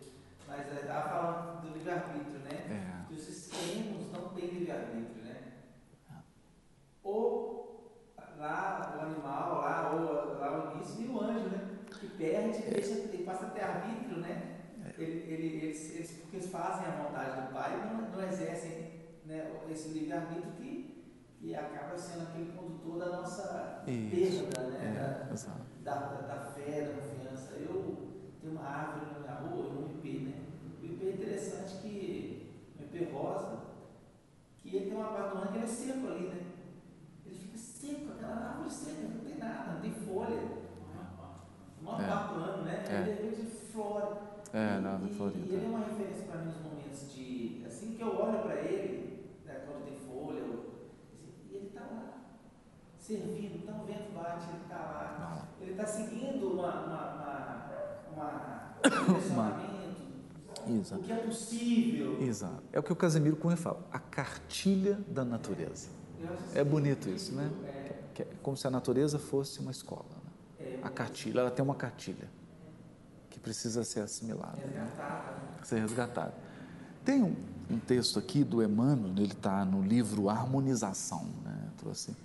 [0.49, 2.67] mas estava falando do livre-arbítrio, né?
[2.69, 3.07] É.
[3.07, 5.53] Que os extremos não têm livre-arbítrio, né?
[7.05, 8.03] Ou
[8.37, 11.79] lá o animal, lá, ou lá o início, e o anjo, né?
[12.01, 12.71] Que perde, é.
[12.71, 14.63] deixa, ele passa a ter arbítrio, né?
[14.99, 18.95] Ele, ele, eles, eles, porque eles fazem a vontade do Pai, não, não exercem
[19.25, 21.05] né, esse livre-arbítrio que,
[21.39, 21.55] que
[21.95, 24.47] acaba sendo aquele condutor da nossa Isso.
[24.47, 27.55] perda, né, é, da, da, da, fé, da confiança.
[27.55, 27.97] Eu
[28.41, 30.35] tenho uma árvore na minha rua, um IP, né?
[30.83, 33.59] O IP é interessante que, o IP rosa,
[34.59, 36.43] que ele tem uma parte do ano que ele é seco ali, né?
[37.25, 40.65] Ele fica seco, aquela árvore seca, não tem nada, não tem folha.
[41.81, 42.09] Uma é.
[42.09, 42.85] parte do ano, né?
[42.89, 42.95] É.
[42.95, 44.17] Ele de repente flora.
[44.53, 45.47] É, nada, florida.
[45.47, 47.63] E ele é uma referência para mim nos momentos de.
[47.67, 48.94] Assim que eu olho para ele,
[53.05, 55.49] servindo, então o vento bate, ele está lá.
[55.61, 57.81] Ele está seguindo uma, uma,
[58.15, 60.03] uma, uma direcionamento,
[60.67, 61.03] Exato.
[61.03, 62.23] o que é possível.
[62.23, 62.63] Exato.
[62.73, 65.89] É o que o Casemiro Cunha fala, a cartilha da natureza.
[66.55, 67.51] É bonito isso, né?
[67.67, 70.07] É, é como se a natureza fosse uma escola.
[70.59, 70.79] Né?
[70.83, 72.31] A cartilha, ela tem uma cartilha
[73.29, 74.91] que precisa ser assimilada, né?
[75.63, 76.33] ser resgatada.
[77.05, 77.37] Tem um,
[77.71, 81.69] um, texto aqui do Emmanuel, ele está no livro Harmonização, né?
[81.77, 82.17] Trouxe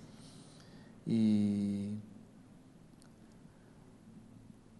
[1.06, 1.98] e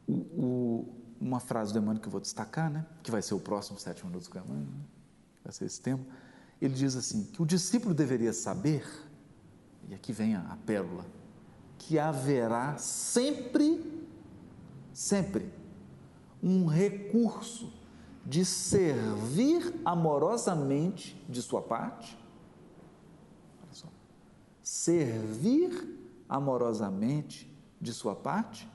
[0.07, 3.41] o, o, uma frase do Emmanuel que eu vou destacar, né, que vai ser o
[3.41, 4.85] próximo sete minutos com Emmanuel, né,
[5.45, 6.05] vai ser esse tema,
[6.61, 8.87] ele diz assim, que o discípulo deveria saber,
[9.89, 11.05] e aqui vem a, a pérola,
[11.79, 14.05] que haverá sempre,
[14.93, 15.51] sempre,
[16.43, 17.73] um recurso
[18.25, 22.18] de servir amorosamente de sua parte,
[24.62, 25.99] servir
[26.31, 28.70] amorosamente de sua parte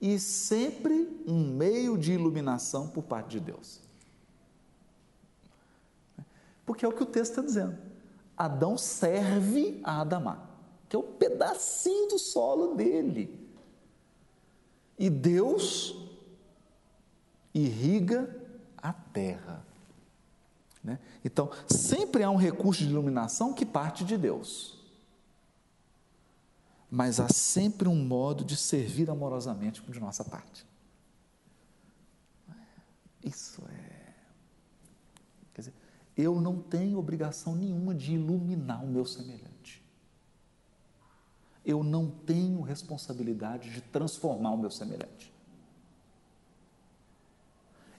[0.00, 3.80] e sempre um meio de iluminação por parte de Deus.
[6.64, 7.78] Porque é o que o texto está dizendo.
[8.34, 10.48] Adão serve a Adamá,
[10.88, 13.38] que é o pedacinho do solo dele.
[14.98, 15.94] E Deus
[17.52, 18.34] irriga
[18.76, 19.64] a terra.
[20.82, 20.98] Né?
[21.24, 24.83] Então, sempre há um recurso de iluminação que parte de Deus
[26.94, 30.64] mas há sempre um modo de servir amorosamente de nossa parte.
[33.20, 34.14] Isso é.
[35.52, 35.74] Quer dizer,
[36.16, 39.82] eu não tenho obrigação nenhuma de iluminar o meu semelhante.
[41.64, 45.34] Eu não tenho responsabilidade de transformar o meu semelhante.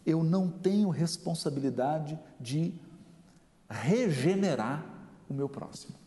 [0.06, 2.74] Eu não tenho responsabilidade de
[3.70, 4.86] regenerar
[5.30, 6.05] o meu próximo.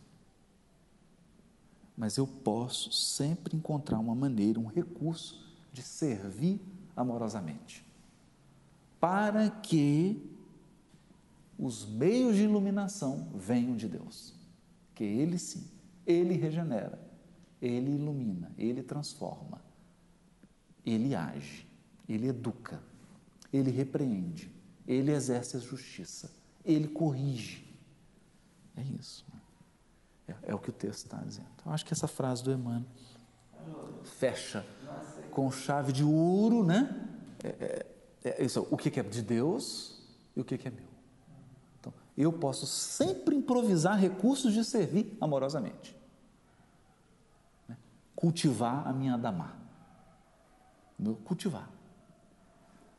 [1.99, 6.61] Mas eu posso sempre encontrar uma maneira, um recurso de servir
[6.95, 7.85] amorosamente,
[9.01, 10.17] para que
[11.57, 14.33] os meios de iluminação venham de Deus.
[14.95, 15.67] Que Ele sim,
[16.07, 16.97] Ele regenera,
[17.61, 19.61] Ele ilumina, Ele transforma,
[20.85, 21.67] Ele age,
[22.07, 22.81] Ele educa,
[23.51, 24.49] Ele repreende,
[24.87, 26.31] Ele exerce a justiça,
[26.63, 27.67] Ele corrige.
[28.77, 29.25] É isso.
[30.29, 31.47] É, é o que o texto está dizendo.
[31.65, 32.85] Eu acho que essa frase do Emmanuel
[34.03, 34.65] fecha
[35.31, 37.07] com chave de ouro, né?
[37.43, 37.85] É,
[38.23, 40.01] é, é isso, o que é de Deus
[40.35, 40.89] e o que é meu
[42.19, 45.97] eu posso sempre improvisar recursos de servir amorosamente.
[47.65, 47.77] Né?
[48.13, 49.57] Cultivar a minha Adamar.
[51.23, 51.69] Cultivar.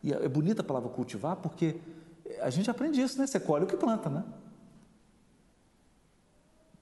[0.02, 1.78] E é bonita a palavra cultivar porque
[2.40, 3.26] a gente aprende isso, né?
[3.26, 4.24] Você colhe o que planta, né?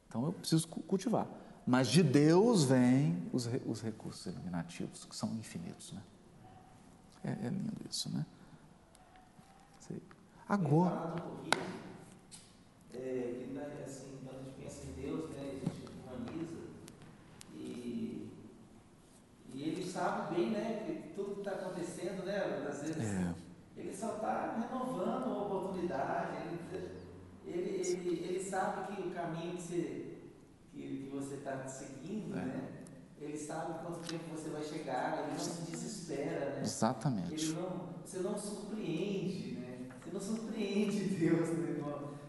[0.08, 1.26] Então eu preciso cultivar.
[1.66, 6.02] Mas de Deus vêm os, os recursos eliminativos, que são infinitos, né?
[7.24, 8.24] É, é lindo isso, né?
[10.48, 11.14] Agora
[12.94, 16.56] é, assim, quando a gente pensa em Deus, né, a gente humaniza
[17.54, 18.30] e,
[19.52, 23.34] e ele sabe bem, né, que tudo que está acontecendo, né, às vezes é.
[23.76, 26.47] ele só está renovando uma oportunidade,
[27.58, 30.04] ele, ele, ele, sabe que o caminho que você
[30.72, 32.44] que, você está seguindo, é.
[32.44, 32.68] né,
[33.20, 36.62] ele sabe quanto tempo você vai chegar, ele não se desespera, né?
[36.62, 37.44] Exatamente.
[37.46, 39.88] Ele não, você não surpreende, né?
[40.00, 41.68] Você não surpreende Deus, né?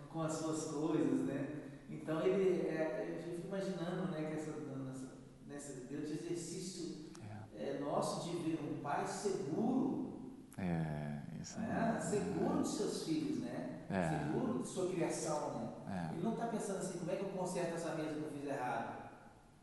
[0.09, 1.47] com as suas coisas, né?
[1.89, 5.11] Então ele, é, eu fico imaginando, né, que essa, nessa,
[5.47, 7.11] nessa Deus exercício
[7.55, 7.77] é.
[7.77, 11.99] É, nosso de ver um pai seguro, é, isso né?
[12.01, 13.48] seguro de seus filhos, né?
[13.89, 14.19] É.
[14.19, 16.09] Seguro de sua criação, né?
[16.11, 16.13] É.
[16.13, 18.45] Ele não está pensando assim, como é que eu conserto essa mesa que eu fiz
[18.45, 19.09] errado?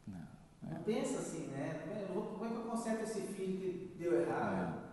[0.07, 0.19] Não,
[0.63, 1.83] não pensa assim, né?
[2.13, 4.87] Como é que eu conserto esse filho que deu errado?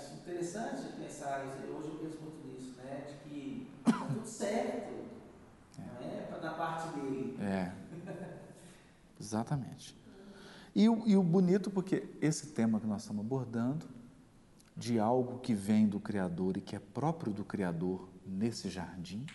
[0.00, 1.44] acho interessante pensar.
[1.44, 4.94] Hoje eu penso muito né, de que está tudo certo,
[5.78, 6.04] é.
[6.04, 6.38] é?
[6.40, 7.36] da parte dele.
[7.40, 7.72] É,
[9.20, 9.96] exatamente.
[10.74, 13.86] E e o bonito, porque esse tema que nós estamos abordando,
[14.80, 19.26] de algo que vem do Criador e que é próprio do Criador nesse jardim,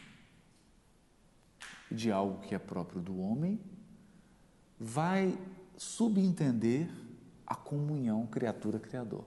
[1.91, 3.61] de algo que é próprio do homem,
[4.79, 5.37] vai
[5.77, 6.89] subentender
[7.45, 9.23] a comunhão criatura-criador,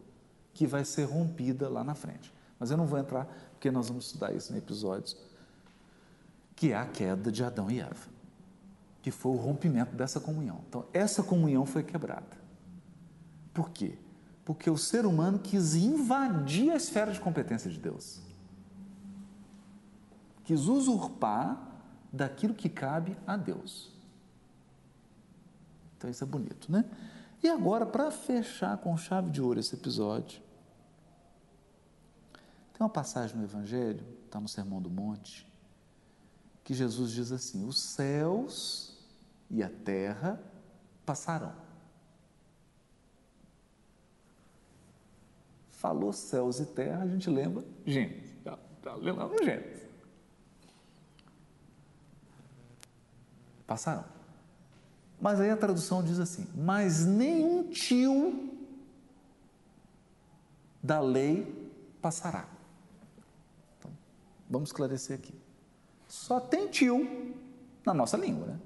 [0.52, 2.34] que vai ser rompida lá na frente.
[2.58, 5.16] Mas eu não vou entrar porque nós vamos estudar isso em episódios,
[6.56, 8.08] que é a queda de Adão e Eva,
[9.02, 10.64] que foi o rompimento dessa comunhão.
[10.68, 12.36] Então, essa comunhão foi quebrada.
[13.54, 13.96] Por quê?
[14.48, 18.18] Porque o ser humano quis invadir a esfera de competência de Deus.
[20.42, 21.68] Quis usurpar
[22.10, 23.92] daquilo que cabe a Deus.
[25.94, 26.86] Então, isso é bonito, né?
[27.42, 30.40] E agora, para fechar com chave de ouro esse episódio,
[32.72, 35.46] tem uma passagem no Evangelho, está no Sermão do Monte,
[36.64, 38.96] que Jesus diz assim: os céus
[39.50, 40.40] e a terra
[41.04, 41.67] passarão.
[45.78, 48.32] Falou céus e terra, a gente lembra Gênesis.
[48.38, 49.86] Está tá lembrando Gênesis.
[53.64, 54.04] Passarão.
[55.20, 58.50] Mas aí a tradução diz assim: mas nenhum tio
[60.82, 61.46] da lei
[62.02, 62.48] passará.
[64.50, 65.34] Vamos esclarecer aqui.
[66.08, 67.36] Só tem tio
[67.86, 68.60] na nossa língua, né?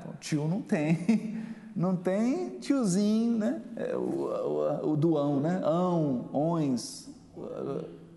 [0.00, 0.96] Então, tio não tem,
[1.74, 3.62] não tem tiozinho, né?
[3.76, 5.60] É, o, o, o doão, né?
[5.64, 7.08] Ão, ons,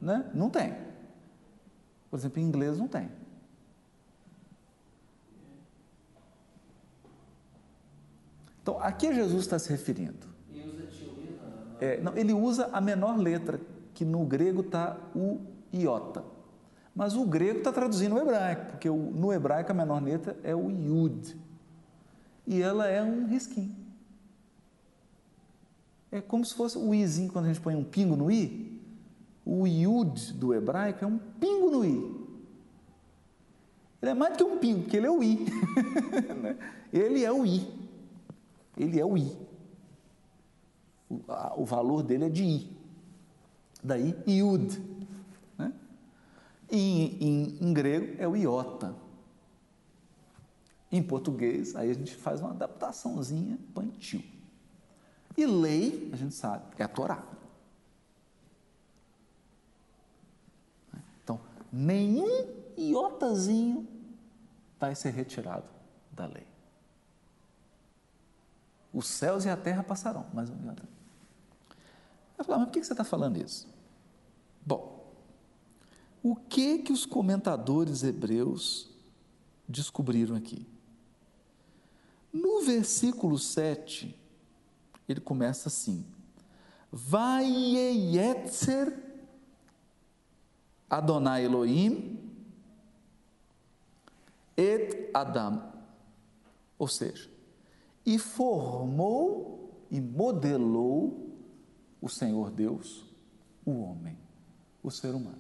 [0.02, 0.30] né?
[0.34, 0.74] Não tem.
[2.10, 3.10] Por exemplo, em inglês não tem.
[8.62, 10.36] Então, a que Jesus está se referindo?
[11.80, 13.60] É, não, ele usa a menor letra,
[13.94, 15.40] que no grego está o
[15.72, 16.24] iota.
[16.96, 20.72] Mas o grego está traduzindo o hebraico, porque no hebraico a menor letra é o
[20.72, 21.38] yud.
[22.48, 23.76] E ela é um risquinho.
[26.12, 28.80] É como se fosse o izinho, quando a gente põe um pingo no i.
[29.46, 32.26] O yud do hebraico é um pingo no i.
[34.02, 35.46] Ele é mais do que um pingo, porque ele é o i.
[36.42, 36.58] Né?
[36.94, 37.68] ele é o i.
[38.78, 39.36] Ele é o i.
[41.10, 42.76] O, a, o valor dele é de i.
[43.84, 44.82] Daí, Iud.
[45.58, 45.72] Né?
[46.72, 48.96] Em, em grego é o iota.
[50.92, 54.24] Em português, aí a gente faz uma adaptaçãozinha, põe tio.
[55.38, 57.24] E lei, a gente sabe, é a Torá.
[61.24, 61.40] Então,
[61.72, 63.88] nenhum iotazinho
[64.80, 65.68] vai ser retirado
[66.12, 66.48] da lei.
[68.94, 70.84] Os céus e a terra passarão, mas um iota.
[72.38, 73.68] Vai falar, mas por que você está falando isso?
[74.66, 75.14] Bom,
[76.24, 78.90] o que que os comentadores hebreus
[79.68, 80.66] descobriram aqui?
[82.36, 84.14] No versículo 7,
[85.08, 86.06] ele começa assim:
[86.92, 89.02] Vaietzer
[90.90, 92.20] Adonai Elohim
[94.58, 95.72] et Adam.
[96.78, 97.30] Ou seja,
[98.06, 101.30] e formou e modelou
[102.02, 103.06] o Senhor Deus,
[103.66, 104.18] o homem,
[104.84, 105.40] o ser humano.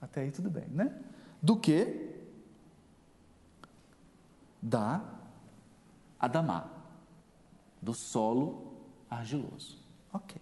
[0.00, 1.00] Até aí tudo bem, né?
[1.40, 2.10] Do que?
[4.60, 5.19] Da
[6.20, 6.70] Adamá,
[7.80, 8.74] do solo
[9.08, 9.78] argiloso.
[10.12, 10.40] Ok.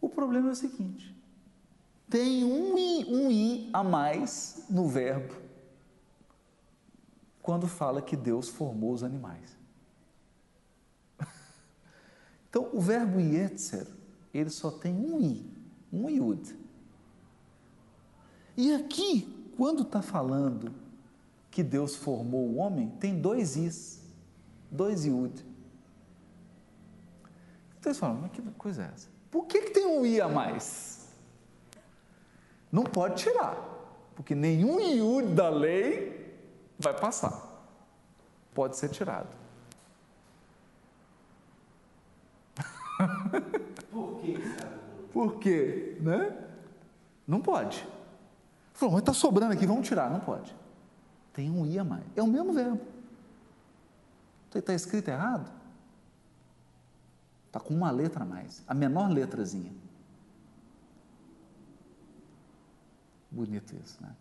[0.00, 1.16] O problema é o seguinte:
[2.10, 5.34] tem um i, um i a mais no verbo
[7.40, 9.56] quando fala que Deus formou os animais.
[12.50, 13.86] Então, o verbo yetzer,
[14.34, 15.50] ele só tem um i,
[15.90, 16.54] um iud.
[18.54, 20.70] E aqui, quando está falando
[21.50, 24.01] que Deus formou o homem, tem dois is
[24.72, 25.44] dois Yud.
[27.78, 29.08] Então eles falam, mas que coisa é essa?
[29.30, 31.08] Por que, que tem um I a mais?
[32.70, 33.56] Não pode tirar,
[34.16, 36.34] porque nenhum Yud da lei
[36.78, 37.50] vai passar.
[38.54, 39.28] Pode ser tirado.
[43.90, 44.38] Por que,
[45.12, 45.96] Por quê?
[46.00, 46.36] Né?
[47.26, 47.86] Não pode.
[48.72, 50.10] Falou, mas está sobrando aqui, vamos tirar.
[50.10, 50.54] Não pode.
[51.32, 52.04] Tem um i a mais.
[52.16, 52.91] É o mesmo verbo.
[54.54, 55.50] Está escrito errado?
[57.46, 59.72] Está com uma letra a mais, a menor letrazinha.
[63.30, 64.14] Bonito isso, né?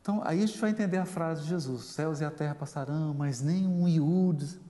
[0.00, 3.14] Então, aí a gente vai entender a frase de Jesus: céus e a terra passarão,
[3.14, 4.60] mas nem um iúde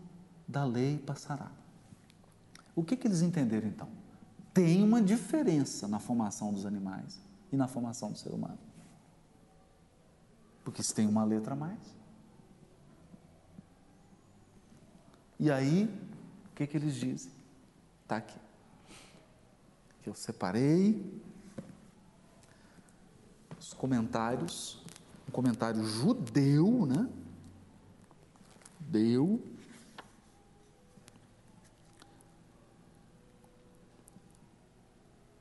[0.47, 1.51] da lei passará.
[2.75, 3.89] O que, que eles entenderam então?
[4.53, 7.21] Tem uma diferença na formação dos animais
[7.53, 8.59] e na formação do ser humano.
[10.65, 12.00] Porque se tem uma letra a mais.
[15.43, 17.33] E aí, o que, que eles dizem?
[18.03, 18.39] Está aqui.
[20.03, 21.03] Que eu separei
[23.59, 24.83] os comentários,
[25.27, 27.09] um comentário judeu, né?
[28.81, 29.43] Deu.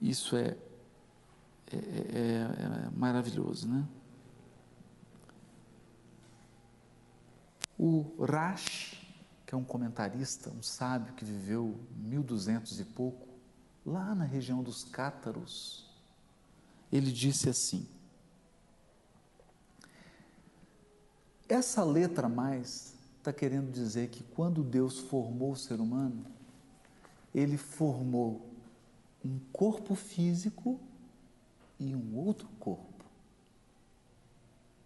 [0.01, 0.55] Isso é,
[1.73, 3.85] é, é, é maravilhoso, né?
[7.77, 8.98] O Rashi,
[9.49, 13.27] que é um comentarista, um sábio que viveu 1200 e pouco,
[13.83, 15.89] lá na região dos Cátaros,
[16.91, 17.87] ele disse assim:
[21.47, 26.23] Essa letra mais está querendo dizer que quando Deus formou o ser humano,
[27.33, 28.53] ele formou
[29.25, 30.79] um corpo físico
[31.79, 33.03] e um outro corpo.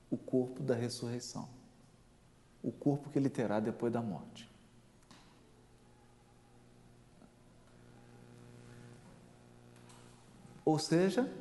[0.10, 1.50] O corpo da ressurreição.
[2.64, 4.53] O corpo que ele terá depois da morte.
[10.66, 11.32] Ou seja,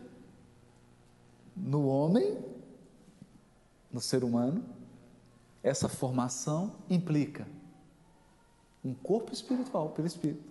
[1.56, 2.38] no homem,
[3.92, 4.64] no ser humano,
[5.62, 7.46] essa formação implica
[8.84, 10.50] um corpo espiritual pelo espírito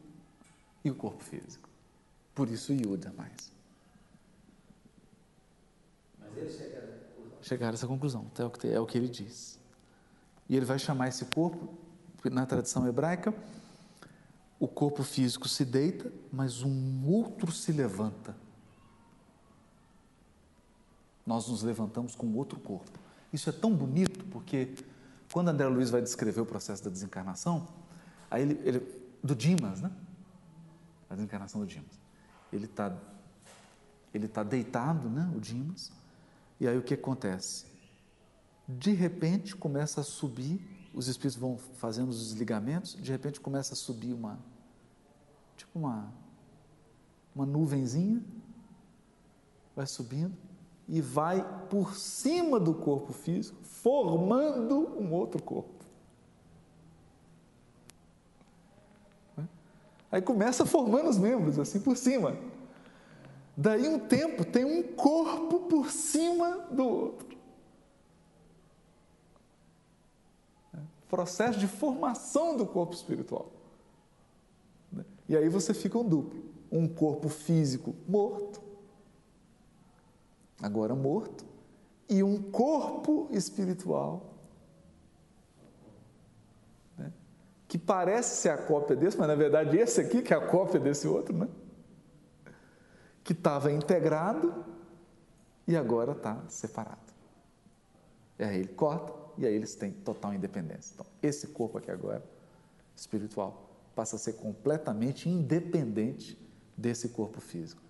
[0.83, 1.69] e o corpo físico.
[2.33, 3.51] Por isso Yuda mais.
[6.17, 7.41] Mas eles chegaram a essa conclusão.
[7.41, 9.59] Chegaram a essa conclusão, é o, que, é o que ele diz.
[10.47, 11.73] E ele vai chamar esse corpo,
[12.23, 13.33] na tradição hebraica,
[14.59, 18.35] o corpo físico se deita, mas um outro se levanta
[21.25, 22.99] nós nos levantamos com outro corpo.
[23.31, 24.75] Isso é tão bonito porque
[25.31, 27.67] quando André Luiz vai descrever o processo da desencarnação,
[28.29, 28.79] aí ele, ele
[29.23, 29.91] do Dimas, né?
[31.09, 31.99] A desencarnação do Dimas.
[32.51, 32.95] Ele está
[34.13, 35.31] ele tá deitado, né?
[35.35, 35.91] O Dimas.
[36.59, 37.65] E aí o que acontece?
[38.67, 43.77] De repente começa a subir, os espíritos vão fazendo os desligamentos, de repente começa a
[43.77, 44.37] subir uma
[45.55, 46.11] tipo uma
[47.33, 48.21] uma nuvenzinha,
[49.73, 50.35] vai subindo
[50.87, 55.81] e vai por cima do corpo físico, formando um outro corpo.
[60.11, 62.35] Aí começa formando os membros, assim por cima.
[63.55, 67.37] Daí um tempo tem um corpo por cima do outro.
[71.07, 73.51] Processo de formação do corpo espiritual.
[75.27, 76.43] E aí você fica um duplo.
[76.69, 78.60] Um corpo físico morto,
[80.61, 81.45] agora morto,
[82.09, 84.35] e um corpo espiritual
[86.97, 87.11] né?
[87.67, 90.79] que parece ser a cópia desse, mas na verdade esse aqui que é a cópia
[90.79, 91.47] desse outro, né?
[93.23, 94.65] que estava integrado
[95.67, 96.99] e agora está separado.
[98.37, 100.93] E aí ele corta e aí eles têm total independência.
[100.93, 102.23] Então, esse corpo aqui agora,
[102.95, 106.37] espiritual, passa a ser completamente independente
[106.75, 107.81] desse corpo físico.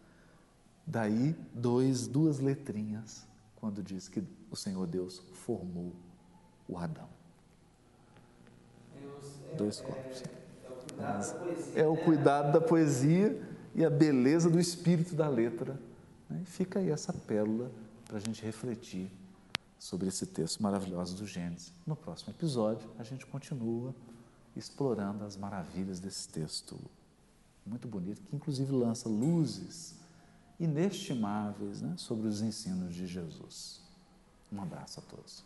[0.85, 3.25] Daí, dois, duas letrinhas,
[3.55, 5.93] quando diz que o Senhor Deus formou
[6.67, 7.07] o Adão.
[9.57, 10.23] Dois corpos.
[11.75, 13.41] É o cuidado da poesia
[13.73, 15.79] e a beleza do espírito da letra.
[16.29, 16.41] Né?
[16.43, 17.71] E fica aí essa pérola
[18.05, 19.11] para a gente refletir
[19.79, 21.73] sobre esse texto maravilhoso do Gênesis.
[21.85, 23.95] No próximo episódio, a gente continua
[24.55, 26.77] explorando as maravilhas desse texto
[27.65, 29.95] muito bonito, que inclusive lança luzes
[30.63, 33.81] inestimáveis né, sobre os ensinos de Jesus.
[34.51, 35.43] Um abraço a todos.